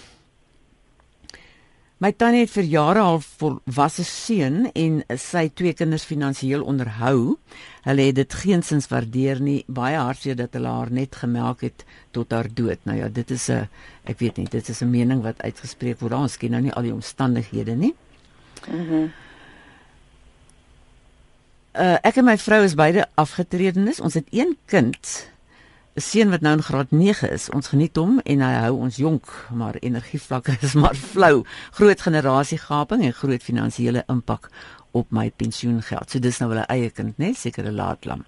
My 2.01 2.09
tannie 2.17 2.47
het 2.47 2.53
vir 2.55 2.65
jare 2.65 3.01
al 3.05 3.19
volwasse 3.21 4.03
seun 4.07 4.71
en 4.73 5.01
sy 5.21 5.43
twee 5.53 5.75
kinders 5.77 6.07
finansiëel 6.09 6.63
onderhou. 6.65 7.37
Hulle 7.85 8.07
het 8.09 8.17
dit 8.17 8.37
geensins 8.41 8.89
waardeer 8.89 9.41
nie, 9.41 9.59
baie 9.69 9.99
hartseer 10.01 10.39
dat 10.39 10.57
hulle 10.57 10.71
haar 10.73 10.89
net 10.89 11.15
gemelk 11.21 11.61
het 11.61 11.85
tot 12.11 12.33
haar 12.33 12.49
dood. 12.49 12.81
Nou 12.89 12.97
ja, 12.97 13.09
dit 13.09 13.31
is 13.31 13.49
'n 13.49 13.69
ek 14.05 14.19
weet 14.19 14.37
nie, 14.37 14.47
dit 14.49 14.69
is 14.69 14.81
'n 14.81 14.89
mening 14.89 15.21
wat 15.21 15.41
uitgespreek 15.41 15.99
word. 15.99 16.13
Ons 16.13 16.37
ken 16.37 16.51
nou 16.51 16.61
nie 16.61 16.73
al 16.73 16.83
die 16.83 16.93
omstandighede 16.93 17.75
nie. 17.75 17.93
Mhm. 18.67 18.93
Mm 18.93 19.11
uh, 21.77 21.97
ek 22.03 22.19
en 22.21 22.27
my 22.27 22.37
vrou 22.41 22.61
is 22.65 22.75
beide 22.75 23.05
afgetredenes. 23.19 24.01
Ons 24.03 24.17
het 24.19 24.27
een 24.31 24.57
kind 24.65 25.30
seun 26.01 26.31
wat 26.33 26.41
nou 26.41 26.53
in 26.57 26.63
graad 26.63 26.91
9 26.91 27.29
is. 27.31 27.49
Ons 27.49 27.71
geniet 27.73 27.95
hom 27.95 28.19
en 28.25 28.41
hy 28.41 28.51
hou 28.65 28.73
ons 28.85 28.97
jonk, 28.97 29.29
maar 29.53 29.79
energievlakke 29.81 30.57
is 30.65 30.73
maar 30.73 30.95
flou. 30.95 31.43
Groot 31.77 32.01
generasiegaping 32.01 33.05
en 33.05 33.13
groot 33.13 33.43
finansiële 33.43 34.03
impak 34.11 34.49
op 34.91 35.07
my 35.11 35.31
pensioengeld. 35.35 36.09
So 36.11 36.19
dis 36.19 36.39
nou 36.39 36.53
'n 36.53 36.65
eie 36.67 36.89
kind, 36.89 37.17
né? 37.17 37.33
Seker 37.33 37.65
'n 37.65 37.75
laatlam. 37.75 38.25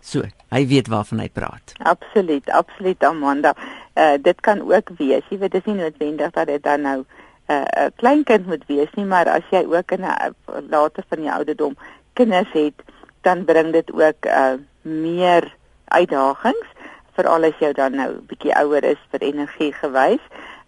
So, 0.00 0.22
hy 0.50 0.66
weet 0.66 0.88
waarvan 0.88 1.18
hy 1.18 1.28
praat. 1.28 1.74
Absoluut, 1.78 2.50
absoluut 2.50 3.04
Amanda. 3.04 3.54
Uh 3.94 4.16
dit 4.22 4.40
kan 4.40 4.60
ook 4.60 4.90
wees. 4.98 5.22
Jy 5.30 5.38
weet 5.38 5.52
dis 5.52 5.64
nie 5.64 5.74
noodwendig 5.74 6.30
dat 6.30 6.46
dit 6.46 6.62
dan 6.62 6.80
nou 6.80 6.98
'n 6.98 7.52
uh, 7.52 7.86
'n 7.86 7.92
kleinkind 7.96 8.46
moet 8.46 8.64
wees 8.66 8.90
nie, 8.94 9.04
maar 9.04 9.28
as 9.28 9.46
jy 9.50 9.64
ook 9.64 9.90
in 9.90 10.04
'n 10.04 10.34
later 10.70 11.04
van 11.08 11.18
die 11.18 11.32
ouderdom 11.32 11.76
kinders 12.12 12.52
het, 12.52 12.74
dan 13.20 13.44
bring 13.44 13.72
dit 13.72 13.92
ook 13.92 14.26
uh 14.26 14.54
meer 14.82 15.54
uitdagings 15.84 16.71
veral 17.16 17.44
as 17.48 17.58
jy 17.60 17.72
dan 17.76 17.96
nou 17.98 18.10
bietjie 18.28 18.54
ouer 18.60 18.84
is 18.84 19.00
vir 19.12 19.26
energie 19.28 19.72
gewys, 19.76 20.22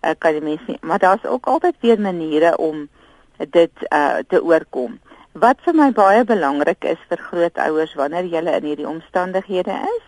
uh, 0.04 0.14
kan 0.18 0.36
jy 0.36 0.42
mens 0.44 0.66
nie, 0.68 0.78
maar 0.82 1.02
daar's 1.02 1.24
ook 1.24 1.46
altyd 1.46 1.80
weer 1.80 2.00
maniere 2.00 2.56
om 2.56 2.88
dit 3.38 3.86
uh, 3.90 4.20
te 4.28 4.42
oorkom. 4.42 4.98
Wat 5.32 5.58
vir 5.66 5.74
my 5.74 5.88
baie 5.90 6.22
belangrik 6.24 6.84
is 6.86 7.00
vir 7.10 7.22
grootouers 7.30 7.96
wanneer 7.98 8.28
jy 8.30 8.44
in 8.44 8.68
hierdie 8.68 8.88
omstandighede 8.88 9.74
is, 9.88 10.04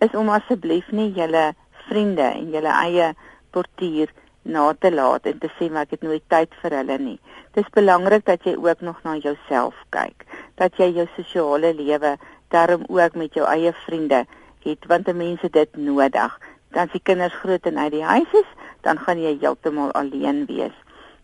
is 0.00 0.14
om 0.16 0.30
asseblief 0.32 0.88
nie 0.96 1.10
julle 1.12 1.50
vriende 1.88 2.30
en 2.30 2.48
julle 2.54 2.72
eie 2.86 3.12
portier 3.52 4.08
na 4.42 4.70
te 4.72 4.90
laat 4.94 5.26
en 5.28 5.38
te 5.38 5.50
sê 5.58 5.68
maar 5.68 5.84
ek 5.84 5.98
het 5.98 6.06
nooit 6.06 6.24
tyd 6.32 6.54
vir 6.62 6.76
hulle 6.78 6.96
nie. 6.98 7.18
Dis 7.58 7.68
belangrik 7.76 8.24
dat 8.24 8.46
jy 8.46 8.54
ook 8.56 8.80
nog 8.80 9.02
na 9.04 9.18
jouself 9.20 9.76
kyk, 9.92 10.24
dat 10.56 10.78
jy 10.80 10.88
jou 10.96 11.06
sosiale 11.16 11.74
lewe 11.76 12.16
daarom 12.54 12.86
ook 12.88 13.14
met 13.20 13.34
jou 13.34 13.44
eie 13.46 13.74
vriende 13.84 14.24
het 14.64 14.86
want 14.86 15.06
die 15.06 15.14
mense 15.14 15.50
dit 15.50 15.76
nodig. 15.76 16.38
Dan 16.70 16.86
as 16.86 16.92
die 16.92 17.02
kinders 17.02 17.34
groot 17.42 17.66
en 17.66 17.78
uit 17.78 17.92
die 17.92 18.04
huis 18.04 18.32
is, 18.32 18.50
dan 18.86 18.98
gaan 18.98 19.20
jy 19.20 19.36
heeltemal 19.40 19.92
alleen 19.98 20.44
wees. 20.46 20.76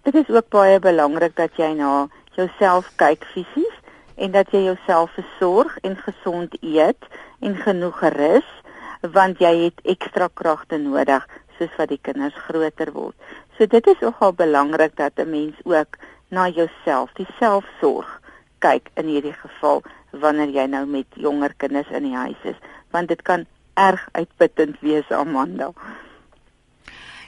Dit 0.03 0.15
is 0.15 0.29
ook 0.31 0.49
baie 0.55 0.79
belangrik 0.79 1.37
dat 1.37 1.57
jy 1.59 1.73
na 1.79 2.09
jouself 2.37 2.91
kyk 3.01 3.25
fisies 3.33 3.79
en 4.17 4.33
dat 4.33 4.51
jy 4.55 4.67
jouself 4.67 5.11
versorg 5.17 5.79
en 5.83 5.97
gesond 5.97 6.55
eet 6.63 7.09
en 7.41 7.57
genoeg 7.57 8.01
rus 8.17 8.53
want 9.13 9.41
jy 9.41 9.53
het 9.67 9.81
ekstra 9.85 10.29
kragte 10.35 10.79
nodig 10.83 11.27
soos 11.59 11.75
wat 11.79 11.91
die 11.93 12.01
kinders 12.03 12.37
groter 12.49 12.93
word. 12.93 13.17
So 13.57 13.67
dit 13.67 13.87
is 13.87 14.01
nogal 14.05 14.33
belangrik 14.33 14.97
dat 14.97 15.19
'n 15.19 15.31
mens 15.31 15.57
ook 15.65 15.97
na 16.29 16.49
jouself, 16.49 17.13
die 17.15 17.29
selfsorg 17.39 18.21
kyk 18.59 18.91
in 18.95 19.07
hierdie 19.07 19.37
geval 19.37 19.83
wanneer 20.11 20.49
jy 20.49 20.67
nou 20.67 20.87
met 20.87 21.07
jonger 21.15 21.55
kinders 21.57 21.91
in 21.91 22.03
die 22.03 22.17
huis 22.17 22.43
is 22.43 22.57
want 22.97 23.13
dit 23.13 23.23
kan 23.23 23.47
erg 23.77 24.09
uitputtend 24.17 24.81
wees 24.81 25.09
Amanda. 25.13 25.73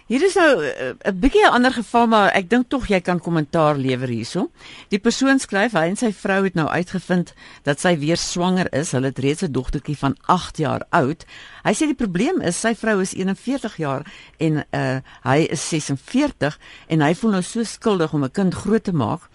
Hier 0.09 0.23
is 0.25 0.39
nou 0.41 0.65
'n 0.65 1.19
bietjie 1.21 1.45
'n 1.45 1.53
ander 1.53 1.73
geval 1.73 2.07
maar 2.07 2.31
ek 2.33 2.49
dink 2.49 2.69
tog 2.69 2.87
jy 2.89 3.01
kan 3.01 3.21
kommentaar 3.21 3.77
lewer 3.77 4.09
hierso. 4.09 4.51
Die 4.89 4.99
persoon 4.99 5.39
skryf 5.39 5.73
hy 5.73 5.89
en 5.89 5.97
sy 5.97 6.13
vrou 6.13 6.45
het 6.45 6.55
nou 6.55 6.69
uitgevind 6.69 7.35
dat 7.63 7.81
sy 7.81 7.99
weer 7.99 8.17
swanger 8.17 8.73
is. 8.73 8.93
Hulle 8.93 9.07
het 9.07 9.19
reeds 9.19 9.43
'n 9.43 9.53
dogtertjie 9.53 9.99
van 9.99 10.17
8 10.25 10.57
jaar 10.57 10.83
oud. 10.91 11.27
Hy 11.63 11.73
sê 11.73 11.85
die 11.87 11.95
probleem 12.05 12.41
is 12.41 12.61
sy 12.61 12.75
vrou 12.75 13.01
is 13.01 13.13
41 13.13 13.77
jaar 13.77 14.03
en 14.39 14.65
uh 14.73 15.01
hy 15.23 15.47
is 15.51 15.69
46 15.69 16.59
en 16.89 17.01
hy 17.01 17.15
voel 17.15 17.31
nou 17.31 17.43
so 17.43 17.63
skuldig 17.63 18.13
om 18.13 18.25
'n 18.25 18.31
kind 18.31 18.55
groot 18.55 18.85
te 18.85 18.93
maak 18.93 19.29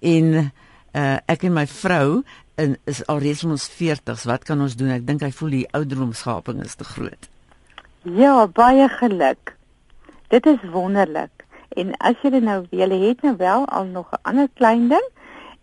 en 0.00 0.52
uh 0.94 1.18
ek 1.26 1.42
en 1.42 1.52
my 1.52 1.66
vrou 1.66 2.22
in 2.62 2.76
is 2.90 3.02
alreeds 3.10 3.42
in 3.42 3.54
ons 3.56 3.68
40s. 3.78 4.26
Wat 4.30 4.44
kan 4.48 4.60
ons 4.62 4.76
doen? 4.78 4.92
Ek 4.94 5.06
dink 5.06 5.24
hy 5.26 5.30
voel 5.34 5.56
die 5.56 5.68
ouderdomsgaping 5.74 6.62
is 6.64 6.78
te 6.78 6.86
groot. 6.86 7.28
Ja, 8.02 8.46
baie 8.46 8.88
geluk. 8.98 9.54
Dit 10.34 10.46
is 10.46 10.62
wonderlik. 10.72 11.44
En 11.76 11.92
as 11.98 12.18
jy 12.22 12.40
nou 12.42 12.62
jy 12.70 12.88
het 13.06 13.22
nou 13.26 13.36
wel 13.40 13.66
al 13.66 13.84
nog 13.84 14.12
'n 14.12 14.22
ander 14.22 14.48
klein 14.54 14.88
ding 14.88 15.06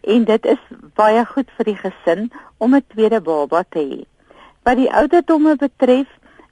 en 0.01 0.23
dit 0.23 0.45
is 0.45 0.61
baie 0.95 1.25
goed 1.25 1.49
vir 1.57 1.65
die 1.65 1.79
gesin 1.83 2.31
om 2.57 2.75
'n 2.75 2.85
tweede 2.87 3.21
baba 3.21 3.63
te 3.69 3.79
hê. 3.79 4.05
Wat 4.63 4.77
die 4.77 4.91
ouderdomme 4.93 5.55
betref, 5.55 6.07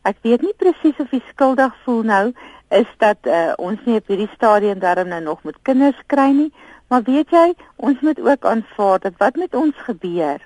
ek 0.07 0.23
weet 0.23 0.41
nie 0.41 0.55
presies 0.57 0.99
of 1.03 1.11
jy 1.11 1.21
skuldig 1.29 1.75
voel 1.83 2.03
nou 2.03 2.25
is 2.69 2.87
dat 3.03 3.27
uh, 3.27 3.53
ons 3.57 3.79
nie 3.85 3.99
op 3.99 4.07
hierdie 4.07 4.31
stadium 4.35 4.79
daarom 4.79 5.07
nou 5.07 5.21
nog 5.21 5.43
met 5.43 5.55
kinders 5.63 5.99
kry 6.07 6.31
nie, 6.35 6.51
Maar 6.87 7.03
weet 7.03 7.31
jy, 7.35 7.53
ons 7.75 7.99
moet 7.99 8.19
ook 8.19 8.45
aanvaar 8.45 8.99
dat 9.03 9.17
wat 9.19 9.35
met 9.35 9.55
ons 9.55 9.75
gebeur, 9.75 10.39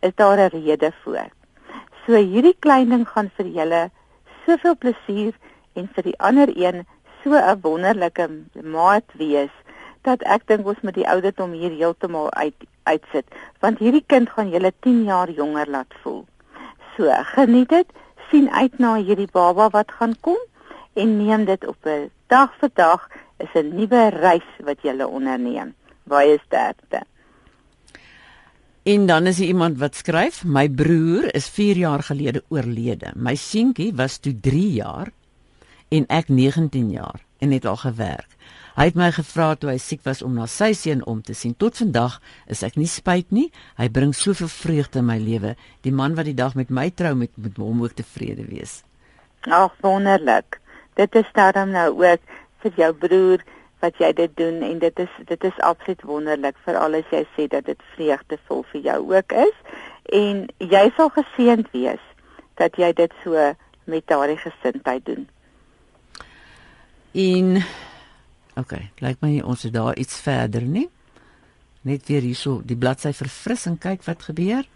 is 0.00 0.14
daar 0.14 0.38
'n 0.38 0.50
rede 0.54 0.92
voor. 1.02 1.28
So 2.06 2.14
hierdie 2.14 2.56
klein 2.58 2.88
ding 2.88 3.08
gaan 3.08 3.30
vir 3.36 3.46
julle 3.46 3.90
soveel 4.46 4.76
plesier 4.76 5.34
en 5.72 5.90
vir 5.94 6.02
die 6.02 6.18
ander 6.18 6.48
een 6.54 6.86
so 7.22 7.34
'n 7.34 7.60
wonderlike 7.60 8.28
maat 8.62 9.04
wees 9.12 9.50
dat 10.02 10.22
ek 10.22 10.46
dink 10.46 10.66
ons 10.66 10.80
moet 10.80 10.94
die 10.94 11.08
ouderdom 11.08 11.52
hier 11.52 11.70
heeltemal 11.70 12.32
uit 12.32 12.54
uitsit 12.82 13.26
want 13.58 13.78
hierdie 13.78 14.04
kind 14.06 14.30
gaan 14.30 14.50
julle 14.50 14.72
10 14.80 15.04
jaar 15.04 15.30
jonger 15.30 15.70
laat 15.70 15.94
voel. 16.02 16.26
So, 16.96 17.10
geniet 17.22 17.68
dit, 17.68 17.86
sien 18.30 18.50
uit 18.50 18.78
na 18.78 18.94
hierdie 18.96 19.28
baba 19.32 19.68
wat 19.74 19.92
gaan 19.98 20.14
kom 20.20 20.38
en 20.94 21.16
neem 21.18 21.44
dit 21.44 21.66
op 21.66 21.86
'n 21.86 22.10
dag 22.26 22.50
vir 22.60 22.70
dag 22.74 23.08
is 23.38 23.52
'n 23.54 23.74
nuwe 23.76 24.08
reis 24.08 24.50
wat 24.64 24.82
jy 24.82 25.02
onderneem. 25.02 25.74
Baie 26.04 26.38
sterkte. 26.46 27.02
En 28.82 29.06
dan 29.06 29.26
is 29.26 29.40
iemand 29.40 29.78
wat 29.78 29.94
skryf: 29.94 30.44
My 30.44 30.68
broer 30.68 31.34
is 31.34 31.48
4 31.48 31.76
jaar 31.76 32.02
gelede 32.02 32.42
oorlede. 32.48 33.12
My 33.14 33.34
seentjie 33.34 33.94
was 33.94 34.18
toe 34.18 34.40
3 34.40 34.72
jaar 34.72 35.10
en 35.88 36.06
ek 36.06 36.28
19 36.28 36.90
jaar 36.90 37.20
en 37.38 37.50
het 37.50 37.64
al 37.64 37.76
gewerk. 37.76 38.36
Hy 38.80 38.86
het 38.88 38.96
my 38.96 39.10
gevra 39.12 39.50
toe 39.60 39.68
hy 39.68 39.76
siek 39.76 40.00
was 40.06 40.22
om 40.24 40.38
na 40.40 40.46
sy 40.48 40.70
seun 40.72 41.02
om 41.04 41.18
te 41.20 41.34
sien. 41.36 41.52
Tot 41.52 41.76
vandag 41.76 42.14
is 42.48 42.62
ek 42.64 42.78
nie 42.80 42.86
spyt 42.88 43.28
nie. 43.28 43.50
Hy 43.76 43.90
bring 43.92 44.14
soveel 44.16 44.48
vreugde 44.48 45.02
in 45.02 45.04
my 45.10 45.18
lewe. 45.20 45.50
Die 45.84 45.92
man 45.92 46.14
wat 46.16 46.24
die 46.24 46.36
dag 46.38 46.54
met 46.56 46.72
my 46.72 46.86
trou 46.96 47.10
met 47.12 47.28
met 47.36 47.58
hom 47.60 47.82
ook 47.84 47.98
tevrede 47.98 48.46
wees. 48.48 48.78
Ag 49.44 49.74
wonderlik. 49.84 50.56
Dit 50.96 51.18
is 51.20 51.28
daarom 51.36 51.74
nou 51.76 51.90
ook 51.98 52.24
vir 52.64 52.78
jou 52.80 52.88
broer 53.02 53.44
wat 53.84 54.00
jy 54.00 54.14
dit 54.16 54.32
doen 54.40 54.64
en 54.70 54.80
dit 54.80 55.04
is 55.04 55.20
dit 55.28 55.44
is 55.50 55.60
absoluut 55.68 56.06
wonderlik 56.12 56.56
vir 56.64 56.80
alles 56.80 57.12
jy 57.12 57.20
sê 57.36 57.50
dat 57.52 57.68
dit 57.68 57.84
vreugdevol 57.98 58.64
vir 58.72 58.80
jou 58.88 58.98
ook 59.12 59.36
is 59.44 59.76
en 60.22 60.42
jy 60.72 60.82
sal 60.96 61.12
geseënd 61.20 61.68
wees 61.76 62.08
dat 62.56 62.80
jy 62.80 62.94
dit 62.96 63.12
so 63.26 63.52
met 63.84 64.08
daardie 64.08 64.40
gesindheid 64.40 65.04
doen. 65.04 65.28
En 67.12 67.60
OK, 68.60 68.76
lyk 69.00 69.22
my 69.24 69.38
ons 69.40 69.64
is 69.64 69.72
daar 69.72 69.96
iets 69.96 70.20
verder, 70.20 70.66
nie? 70.66 70.88
Net 71.88 72.04
weer 72.10 72.24
hierso 72.26 72.58
die 72.64 72.76
bladsy 72.76 73.12
verfris 73.16 73.64
en 73.70 73.78
kyk 73.80 74.04
wat 74.04 74.26
gebeur. 74.28 74.66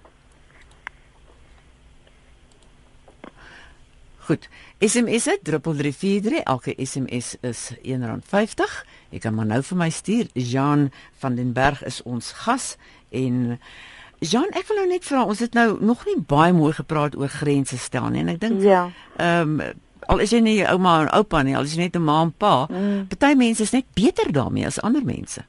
Goed. 4.24 4.48
SMS 4.80 5.26
dit 5.28 5.42
3343 5.44 6.46
elke 6.48 6.74
SMS 6.80 7.34
is 7.44 7.66
R1.50. 7.82 8.78
Jy 9.12 9.20
kan 9.20 9.36
maar 9.36 9.50
nou 9.50 9.60
vir 9.62 9.78
my 9.82 9.90
stuur. 9.92 10.30
Jean 10.32 10.88
van 11.20 11.36
den 11.36 11.52
Berg 11.52 11.84
is 11.84 12.00
ons 12.08 12.32
gas 12.44 12.74
en 13.12 13.58
Jean, 14.24 14.48
ek 14.56 14.70
wil 14.70 14.78
nou 14.80 14.86
net 14.88 15.04
vra, 15.04 15.26
ons 15.28 15.40
het 15.44 15.56
nou 15.58 15.74
nog 15.84 16.06
nie 16.08 16.16
baie 16.16 16.54
mooi 16.56 16.72
gepraat 16.72 17.16
oor 17.18 17.28
grense 17.28 17.76
stel 17.76 18.08
nie 18.14 18.22
en 18.24 18.32
ek 18.32 18.40
dink 18.40 18.62
ja. 18.64 18.86
Ehm 19.20 19.58
um, 19.60 19.82
al 20.06 20.18
is 20.18 20.30
jy 20.30 20.40
nie 20.40 20.56
jou 20.58 20.68
ouma 20.74 21.00
en 21.02 21.10
oupa 21.18 21.42
nie, 21.42 21.56
al 21.56 21.64
is 21.64 21.74
jy 21.74 21.82
net 21.82 21.96
'n 21.96 22.04
ma 22.04 22.22
en 22.22 22.32
pa, 22.32 22.66
mm. 22.70 23.08
party 23.08 23.34
mense 23.34 23.62
is 23.62 23.72
net 23.72 23.84
beter 23.94 24.32
daarmee 24.32 24.66
as 24.66 24.80
ander 24.80 25.04
mense. 25.04 25.44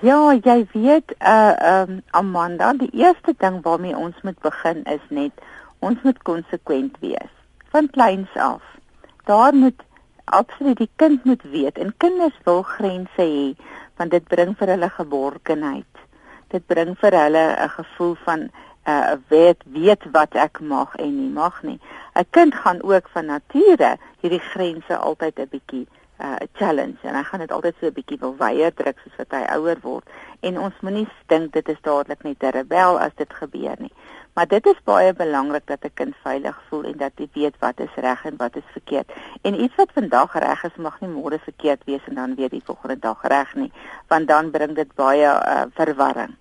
Ja, 0.00 0.32
jy 0.32 0.66
weet, 0.72 1.12
uh 1.20 1.52
um, 1.60 2.02
Amanda, 2.10 2.72
die 2.72 2.90
eerste 2.92 3.34
ding 3.38 3.62
waarmee 3.62 3.96
ons 3.96 4.16
moet 4.22 4.38
begin 4.40 4.82
is 4.84 5.02
net 5.08 5.32
ons 5.78 6.00
moet 6.02 6.22
konsekwent 6.22 6.96
wees 7.00 7.32
van 7.74 7.90
kleins 7.90 8.32
af. 8.40 8.62
Daar 9.28 9.54
moet 9.54 9.82
absoluut 10.24 10.78
die 10.80 10.90
kind 10.96 11.24
moet 11.24 11.42
weet 11.42 11.78
en 11.78 11.92
kinders 11.96 12.36
wil 12.44 12.62
grense 12.62 13.20
hê 13.20 13.52
want 14.00 14.10
dit 14.10 14.24
bring 14.28 14.54
vir 14.58 14.72
hulle 14.72 14.88
geborgenheid. 14.96 16.00
Dit 16.48 16.66
bring 16.66 16.96
vir 17.02 17.18
hulle 17.20 17.44
'n 17.52 17.68
gevoel 17.76 18.16
van 18.24 18.48
uh, 18.84 19.12
weet 19.28 19.62
weet 19.64 20.04
wat 20.12 20.34
ek 20.34 20.60
mag 20.60 20.94
en 20.96 21.12
nie 21.16 21.32
mag 21.32 21.62
nie. 21.62 21.80
'n 22.14 22.26
Kind 22.30 22.54
gaan 22.54 22.82
ook 22.82 23.08
van 23.08 23.26
nature 23.26 23.96
hierdie 24.20 24.44
grense 24.52 24.96
altyd 24.96 25.38
'n 25.38 25.48
bietjie 25.50 25.86
'n 26.18 26.24
uh, 26.24 26.36
challenge 26.52 27.02
en 27.02 27.14
hy 27.14 27.22
gaan 27.22 27.40
dit 27.40 27.52
altyd 27.52 27.74
so 27.80 27.86
'n 27.86 27.92
bietjie 27.92 28.18
wil 28.18 28.36
weier 28.36 28.74
druk 28.74 28.98
soos 28.98 29.16
wat 29.16 29.30
hy 29.30 29.44
ouer 29.56 29.78
word 29.82 30.06
en 30.40 30.58
ons 30.58 30.80
moenie 30.80 31.08
dink 31.26 31.52
dit 31.52 31.68
is 31.68 31.80
dadelik 31.82 32.22
net 32.22 32.42
'n 32.42 32.56
rebel 32.60 33.00
as 33.00 33.14
dit 33.16 33.32
gebeur 33.32 33.76
nie. 33.78 33.92
Maar 34.34 34.46
dit 34.46 34.66
is 34.66 34.84
baie 34.84 35.12
belangrik 35.12 35.66
dat 35.66 35.84
'n 35.84 35.94
kind 35.94 36.14
veilig 36.22 36.62
voel 36.68 36.84
en 36.84 36.96
dat 36.98 37.12
hy 37.16 37.28
weet 37.32 37.56
wat 37.58 37.80
is 37.80 37.94
reg 37.94 38.24
en 38.24 38.36
wat 38.36 38.56
is 38.56 38.70
verkeerd. 38.72 39.12
En 39.42 39.60
iets 39.60 39.74
wat 39.74 39.92
vandag 39.92 40.32
reg 40.38 40.64
is, 40.64 40.76
mag 40.76 41.00
nie 41.00 41.10
môre 41.10 41.38
verkeerd 41.38 41.84
wees 41.84 42.04
en 42.06 42.14
dan 42.14 42.34
weer 42.34 42.48
die 42.48 42.64
volgende 42.64 42.98
dag 42.98 43.22
reg 43.22 43.54
nie, 43.54 43.72
want 44.08 44.28
dan 44.28 44.50
bring 44.50 44.74
dit 44.74 44.94
baie 44.94 45.26
uh, 45.26 45.62
verwarring. 45.74 46.34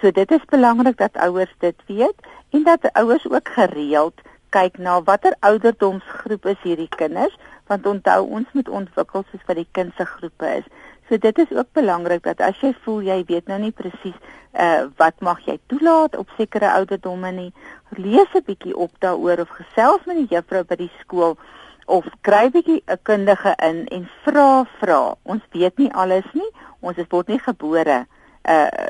So 0.00 0.10
dit 0.10 0.30
is 0.32 0.44
belangrik 0.48 0.96
dat 0.96 1.16
ouers 1.20 1.54
dit 1.58 1.76
weet 1.86 2.28
en 2.50 2.62
dat 2.64 2.92
ouers 2.92 3.24
ook 3.28 3.48
gereeld 3.48 4.20
kyk 4.48 4.78
na 4.78 5.02
watter 5.02 5.34
ouderdomsgroep 5.40 6.46
is 6.46 6.62
hierdie 6.62 6.88
kinders, 6.88 7.34
want 7.68 7.86
onthou 7.86 8.22
ons 8.38 8.46
moet 8.56 8.68
ontwikkel 8.68 9.24
soos 9.28 9.42
wat 9.46 9.58
die 9.60 9.68
kind 9.76 9.92
se 9.96 10.06
groepe 10.08 10.48
is. 10.56 10.70
So 11.08 11.18
dit 11.18 11.38
is 11.38 11.52
ook 11.52 11.68
belangrik 11.76 12.22
dat 12.24 12.40
as 12.40 12.58
jy 12.64 12.72
voel 12.84 13.02
jy 13.06 13.18
weet 13.28 13.50
nou 13.50 13.58
nie 13.60 13.74
presies 13.76 14.16
uh 14.58 14.88
wat 14.98 15.20
mag 15.20 15.42
jy 15.46 15.58
toelaat 15.70 16.16
op 16.18 16.32
sekere 16.38 16.70
ouderdomme 16.72 17.30
nie, 17.32 17.52
lees 17.94 18.32
'n 18.34 18.46
bietjie 18.46 18.76
op 18.76 18.90
daaroor 18.98 19.44
of 19.44 19.52
gesels 19.58 20.06
met 20.06 20.16
die 20.16 20.30
juffrou 20.34 20.64
by 20.64 20.76
die 20.80 20.92
skool 21.00 21.36
of 21.86 22.08
kry 22.22 22.48
bietjie 22.50 22.82
'n 22.86 22.98
kundige 23.02 23.54
in 23.68 23.86
en 23.88 24.08
vra 24.24 24.64
vra. 24.80 25.14
Ons 25.22 25.44
weet 25.52 25.78
nie 25.78 25.92
alles 25.92 26.26
nie. 26.32 26.50
Ons 26.80 26.96
is 26.96 27.10
word 27.10 27.28
nie 27.28 27.38
gebore 27.38 28.06
uh 28.48 28.86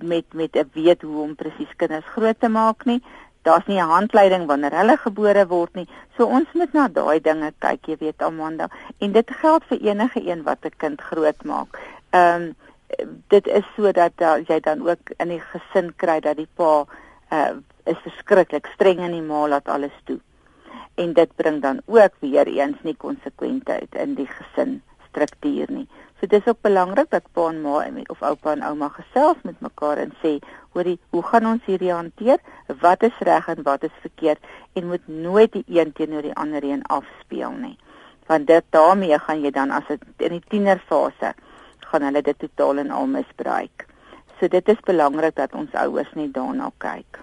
met 0.00 0.24
met 0.32 0.56
'n 0.56 0.70
weet 0.72 1.02
hoe 1.02 1.22
om 1.22 1.34
presies 1.34 1.76
kinders 1.76 2.04
groot 2.04 2.40
te 2.40 2.48
maak 2.48 2.84
nie 2.84 3.02
daar's 3.46 3.66
nie 3.66 3.80
'n 3.80 3.92
handleiding 3.96 4.46
wanneer 4.46 4.74
hulle 4.80 4.96
gebore 4.96 5.46
word 5.46 5.74
nie. 5.74 5.88
So 6.16 6.26
ons 6.26 6.52
moet 6.52 6.72
na 6.72 6.88
daai 6.88 7.20
dinge 7.20 7.52
kyk, 7.58 7.86
jy 7.86 7.96
weet 7.98 8.22
Amanda, 8.22 8.68
en 8.98 9.12
dit 9.12 9.30
geld 9.40 9.64
vir 9.70 9.78
enige 9.90 10.20
een 10.30 10.42
wat 10.42 10.64
'n 10.64 10.76
kind 10.76 11.00
grootmaak. 11.00 11.78
Ehm 12.10 12.42
um, 12.42 12.54
dit 13.28 13.46
is 13.46 13.66
sodat 13.76 14.12
uh, 14.18 14.36
jy 14.46 14.60
dan 14.60 14.88
ook 14.88 15.10
in 15.16 15.28
die 15.28 15.40
gesin 15.40 15.92
kry 15.96 16.20
dat 16.20 16.36
die 16.36 16.48
pa 16.54 16.86
uh, 17.32 17.50
is 17.84 17.98
verskriklik 18.02 18.66
streng 18.74 18.98
en 18.98 19.12
die 19.12 19.22
ma 19.22 19.48
laat 19.48 19.68
alles 19.68 19.96
toe. 20.04 20.20
En 20.94 21.12
dit 21.12 21.30
bring 21.36 21.62
dan 21.62 21.80
ook 21.86 22.14
weer 22.18 22.46
eens 22.46 22.76
nie 22.82 22.96
konsekwentheid 22.96 23.94
in 23.94 24.14
die 24.14 24.26
gesin 24.26 24.82
struktuur 25.16 25.72
nie. 25.72 25.86
So 26.20 26.28
dis 26.28 26.46
ook 26.48 26.60
belangrik 26.64 27.10
dat 27.10 27.24
pa 27.32 27.48
en 27.48 27.62
ma 27.64 27.84
of 28.12 28.22
oupa 28.22 28.52
en 28.52 28.62
ouma 28.64 28.88
gesels 28.88 29.40
met 29.44 29.60
mekaar 29.60 29.98
en 29.98 30.12
sê, 30.22 30.38
hoorie, 30.72 30.98
hoe 31.10 31.22
gaan 31.22 31.46
ons 31.46 31.64
hierdie 31.64 31.92
hanteer? 31.92 32.38
Wat 32.80 33.02
is 33.02 33.18
reg 33.20 33.48
en 33.48 33.62
wat 33.64 33.84
is 33.84 33.96
verkeerd? 34.00 34.40
En 34.72 34.88
moet 34.88 35.08
nooit 35.08 35.52
die 35.52 35.64
een 35.68 35.92
teenoor 35.92 36.22
die 36.22 36.36
ander 36.36 36.64
een 36.64 36.84
afspeel 36.84 37.52
nie. 37.60 37.76
Want 38.26 38.46
dit 38.46 38.64
daarmee 38.70 39.18
gaan 39.18 39.42
jy 39.44 39.50
dan 39.50 39.70
as 39.70 39.84
dit 39.88 40.02
in 40.28 40.38
die 40.38 40.44
tienerfase 40.48 41.34
gaan 41.86 42.02
hulle 42.08 42.22
dit 42.22 42.38
totaal 42.38 42.82
en 42.84 42.90
al 42.90 43.06
misbruik. 43.06 43.86
So 44.40 44.48
dit 44.48 44.68
is 44.68 44.80
belangrik 44.84 45.36
dat 45.36 45.54
ons 45.54 45.72
ouers 45.72 46.12
net 46.14 46.34
daarna 46.34 46.72
kyk. 46.78 47.20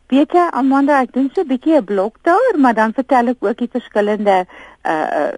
Weet 0.09 0.33
jy 0.33 0.49
Amanda, 0.53 1.01
ek 1.03 1.13
doen 1.13 1.31
so 1.35 1.43
'n 1.43 1.49
bietjie 1.49 1.77
'n 1.79 1.85
blok 1.85 2.19
daar, 2.23 2.59
maar 2.59 2.75
dan 2.75 2.93
vertel 2.93 3.29
ek 3.29 3.45
ook 3.45 3.59
die 3.59 3.73
verskillende 3.73 4.47
uh 4.85 5.33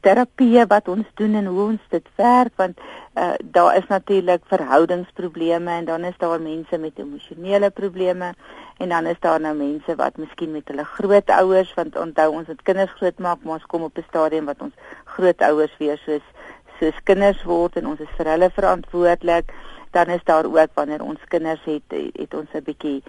terapie 0.00 0.64
wat 0.66 0.88
ons 0.88 1.06
doen 1.20 1.34
en 1.34 1.46
hoe 1.46 1.62
ons 1.62 1.80
dit 1.90 2.06
werk 2.16 2.52
want 2.56 2.78
uh, 2.80 3.34
daar 3.44 3.76
is 3.76 3.86
natuurlik 3.88 4.40
verhoudingsprobleme 4.48 5.70
en 5.70 5.84
dan 5.84 6.04
is 6.04 6.16
daar 6.18 6.40
mense 6.40 6.78
met 6.78 6.98
emosionele 6.98 7.70
probleme 7.70 8.32
en 8.78 8.88
dan 8.88 9.06
is 9.06 9.20
daar 9.20 9.40
nou 9.40 9.54
mense 9.54 9.94
wat 9.96 10.16
miskien 10.16 10.52
met 10.52 10.68
hulle 10.68 10.84
grootouers 10.84 11.74
want 11.74 11.96
onthou 11.96 12.30
ons 12.32 12.48
het 12.48 12.62
kinders 12.62 12.96
grootmaak 12.96 13.44
maar 13.44 13.60
ons 13.60 13.66
kom 13.66 13.82
op 13.82 13.98
'n 13.98 14.08
stadium 14.08 14.44
wat 14.44 14.60
ons 14.60 14.74
grootouers 15.04 15.76
weer 15.78 15.98
soos 16.06 16.24
soos 16.80 16.96
kinders 17.08 17.42
word 17.48 17.78
en 17.80 17.92
ons 17.92 18.00
is 18.04 18.12
vir 18.18 18.30
hulle 18.34 18.50
verantwoordelik. 18.52 19.52
Dan 19.96 20.12
is 20.12 20.24
daar 20.28 20.44
ook 20.44 20.74
wanneer 20.74 21.02
ons 21.04 21.22
kinders 21.32 21.62
het 21.64 21.96
het 22.18 22.34
ons 22.34 22.50
'n 22.52 22.64
bietjie 22.64 23.02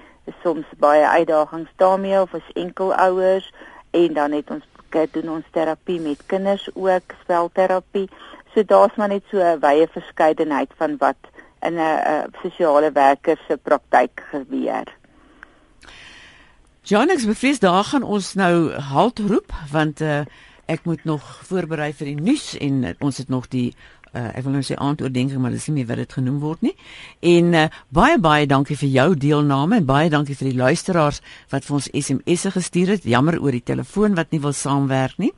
soms 0.44 0.66
baie 0.78 1.08
uitdagings 1.08 1.70
daarmee 1.76 2.22
of 2.22 2.34
as 2.34 2.52
enkelouers 2.54 3.54
en 3.92 4.14
dan 4.14 4.32
het 4.32 4.50
ons 4.50 4.64
doen 5.12 5.30
ons 5.30 5.46
terapie 5.52 6.00
met 6.00 6.26
kinders 6.26 6.70
ook 6.74 7.14
spelterapie. 7.22 8.10
So 8.54 8.64
daar's 8.64 8.96
maar 8.96 9.08
net 9.08 9.24
so 9.30 9.38
'n 9.38 9.60
wye 9.60 9.88
verskeidenheid 9.92 10.72
van 10.78 10.98
wat 10.98 11.18
in 11.62 11.78
'n 11.78 12.34
sosiale 12.42 12.92
werker 12.92 13.38
se 13.48 13.58
praktyk 13.58 14.24
gebeur. 14.32 14.86
Janix 16.82 17.26
bevrees 17.26 17.60
daar 17.60 17.84
gaan 17.84 18.04
ons 18.04 18.34
nou 18.34 18.72
halt 18.72 19.20
roep 19.20 19.52
want 19.72 20.02
uh, 20.02 20.20
ek 20.66 20.84
moet 20.84 21.04
nog 21.04 21.24
voorberei 21.44 21.94
vir 21.94 22.06
die 22.06 22.22
nuus 22.22 22.58
en 22.58 22.84
uh, 22.84 22.94
ons 23.00 23.18
het 23.18 23.30
nog 23.30 23.48
die 23.48 23.76
uh, 24.18 24.32
ek 24.34 24.46
wil 24.48 24.58
nou 24.58 24.64
sê 24.66 24.78
aandoordenking 24.82 25.42
maar 25.42 25.54
dis 25.54 25.68
nie 25.70 25.76
meer 25.78 25.90
wat 25.92 26.02
dit 26.02 26.18
genoem 26.18 26.40
word 26.42 26.66
nie. 26.66 26.74
En 27.22 27.54
uh, 27.54 27.68
baie 27.94 28.18
baie 28.18 28.50
dankie 28.50 28.78
vir 28.80 28.90
jou 28.96 29.08
deelname 29.28 29.80
en 29.82 29.88
baie 29.88 30.10
dankie 30.10 30.36
vir 30.40 30.52
die 30.52 30.58
luisteraars 30.58 31.22
wat 31.54 31.68
vir 31.68 31.78
ons 31.80 31.92
SMS'e 31.94 32.52
gestuur 32.58 32.96
het. 32.96 33.06
Jammer 33.06 33.40
oor 33.40 33.56
die 33.56 33.64
telefoon 33.64 34.18
wat 34.18 34.34
nie 34.34 34.42
wil 34.42 34.56
saamwerk 34.58 35.22
nie. 35.22 35.32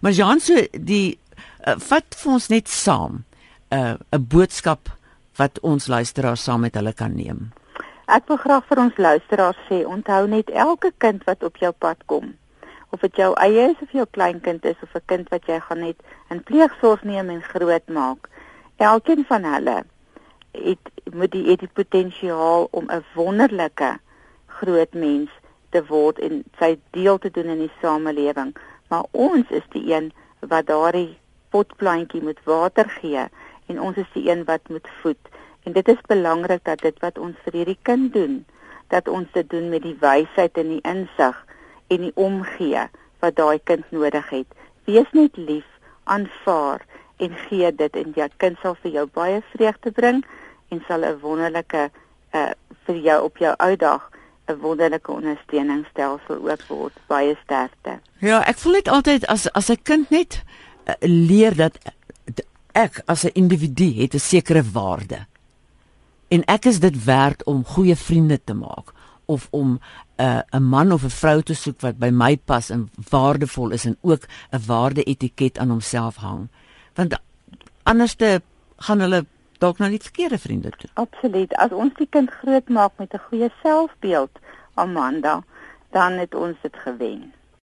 Maar 0.00 0.16
Jan 0.16 0.40
so 0.40 0.64
die 0.72 1.18
uh, 1.66 1.76
vat 1.76 2.16
vir 2.16 2.32
ons 2.32 2.50
net 2.52 2.72
saam 2.72 3.24
'n 3.74 3.98
uh, 3.98 4.18
boodskap 4.18 4.88
wat 5.36 5.60
ons 5.60 5.86
luisteraars 5.86 6.42
saam 6.42 6.60
met 6.60 6.74
hulle 6.74 6.92
kan 6.92 7.14
neem. 7.14 7.50
Ek 8.06 8.28
wil 8.30 8.38
graag 8.38 8.66
vir 8.70 8.78
ons 8.78 8.98
luisteraars 9.02 9.62
sê, 9.68 9.80
onthou 9.82 10.26
net 10.30 10.50
elke 10.54 10.92
kind 11.02 11.24
wat 11.26 11.42
op 11.42 11.56
jou 11.58 11.72
pad 11.74 12.04
kom, 12.06 12.36
of 12.96 13.02
dit 13.04 13.18
jou 13.20 13.32
eie 13.44 13.68
is 13.70 13.80
of 13.84 13.92
jou 13.92 14.06
kleinkind 14.16 14.64
is 14.64 14.78
of 14.82 14.94
'n 14.96 15.04
kind 15.12 15.28
wat 15.28 15.46
jy 15.50 15.60
gaan 15.60 15.82
net 15.84 15.98
in 16.32 16.42
pleegsorg 16.42 17.02
neem 17.04 17.30
en 17.30 17.42
grootmaak, 17.42 18.28
elkeen 18.76 19.24
van 19.28 19.44
hulle 19.44 19.84
het 20.52 20.90
moet 21.12 21.32
die 21.32 21.44
het 21.50 21.60
die 21.60 21.76
potensiaal 21.80 22.68
om 22.70 22.88
'n 22.90 23.04
wonderlike 23.14 23.98
groot 24.46 24.94
mens 24.94 25.30
te 25.70 25.84
word 25.86 26.18
en 26.18 26.44
sy 26.58 26.78
deel 26.90 27.18
te 27.18 27.30
doen 27.30 27.52
in 27.54 27.58
die 27.58 27.76
samelewing, 27.82 28.56
maar 28.88 29.04
ons 29.10 29.50
is 29.50 29.66
die 29.76 29.92
een 29.92 30.12
wat 30.40 30.66
daardie 30.66 31.18
potplantjie 31.50 32.22
moet 32.22 32.40
water 32.44 32.88
gee 32.88 33.28
en 33.66 33.80
ons 33.80 33.96
is 33.96 34.10
die 34.12 34.30
een 34.30 34.44
wat 34.44 34.68
moet 34.68 34.88
voed. 35.02 35.28
En 35.62 35.72
dit 35.72 35.88
is 35.88 36.00
belangrik 36.06 36.64
dat 36.64 36.78
dit 36.78 36.98
wat 37.00 37.18
ons 37.18 37.36
vir 37.44 37.52
hierdie 37.52 37.78
kind 37.82 38.12
doen, 38.12 38.46
dat 38.88 39.08
ons 39.08 39.26
dit 39.32 39.50
doen 39.50 39.68
met 39.68 39.82
die 39.82 39.96
wysheid 40.00 40.58
en 40.58 40.68
die 40.68 40.84
insig 40.86 41.46
en 41.86 42.00
die 42.06 42.12
omgee 42.14 42.88
wat 43.20 43.36
daai 43.36 43.58
kind 43.64 43.84
nodig 43.90 44.28
het. 44.30 44.46
Wees 44.84 45.10
net 45.12 45.36
lief, 45.36 45.66
aanvaar 46.04 46.84
en 47.16 47.32
gee 47.48 47.74
dit 47.74 47.96
en 47.96 48.12
jou 48.14 48.28
kind 48.36 48.58
sal 48.62 48.76
vir 48.82 48.92
jou 48.98 49.06
baie 49.12 49.40
vreugde 49.54 49.90
bring 49.90 50.24
en 50.68 50.82
sal 50.88 51.04
'n 51.04 51.18
wonderlike 51.20 51.90
uh 52.32 52.52
vir 52.86 52.96
jou 52.96 53.22
op 53.24 53.38
jou 53.38 53.54
ou 53.58 53.76
dag 53.76 54.10
'n 54.48 54.60
wonderlike 54.60 55.10
ondersteuningsstelsel 55.12 56.48
ook 56.48 56.62
word 56.68 56.92
baie 57.06 57.36
sterkte. 57.44 57.98
Ja, 58.18 58.42
ek 58.46 58.58
voel 58.58 58.72
dit 58.72 58.88
altyd 58.88 59.26
as 59.26 59.52
as 59.52 59.70
'n 59.70 59.82
kind 59.82 60.10
net 60.10 60.42
uh, 60.86 60.94
leer 61.00 61.56
dat 61.56 61.78
ek 62.72 63.02
as 63.06 63.24
'n 63.24 63.34
individu 63.34 63.92
het 64.02 64.14
'n 64.14 64.18
sekere 64.18 64.62
waarde 64.62 65.26
en 66.28 66.44
ek 66.44 66.64
is 66.64 66.80
dit 66.80 67.04
werd 67.04 67.44
om 67.44 67.64
goeie 67.64 67.96
vriende 67.96 68.38
te 68.44 68.54
maak 68.54 68.92
of 69.26 69.48
om 69.50 69.78
'n 70.16 70.22
uh, 70.22 70.40
'n 70.50 70.62
man 70.62 70.92
of 70.92 71.04
'n 71.04 71.10
vrou 71.10 71.42
te 71.42 71.54
soek 71.54 71.80
wat 71.80 71.98
by 71.98 72.10
my 72.10 72.36
pas 72.36 72.70
en 72.70 72.90
waardevol 73.10 73.70
is 73.70 73.84
en 73.84 73.96
ook 74.00 74.26
'n 74.50 74.66
waarde 74.66 75.02
etiket 75.02 75.58
aan 75.58 75.68
homself 75.68 76.16
hang. 76.16 76.48
Want 76.94 77.20
anderste 77.82 78.42
gaan 78.76 79.00
hulle 79.00 79.24
dalk 79.58 79.78
nou 79.78 79.90
nie 79.90 80.00
verkeerde 80.02 80.38
vriende 80.38 80.70
toe. 80.70 80.90
Absoluut. 80.94 81.54
As 81.54 81.70
ons 81.70 81.94
die 81.94 82.08
kind 82.10 82.30
groot 82.30 82.68
maak 82.68 82.92
met 82.96 83.12
'n 83.12 83.20
goeie 83.28 83.50
selfbeeld 83.62 84.30
Amanda 84.74 85.42
dan 85.90 86.12
het 86.12 86.34
ons 86.34 86.56
dit 86.62 86.76
gewen 86.76 87.32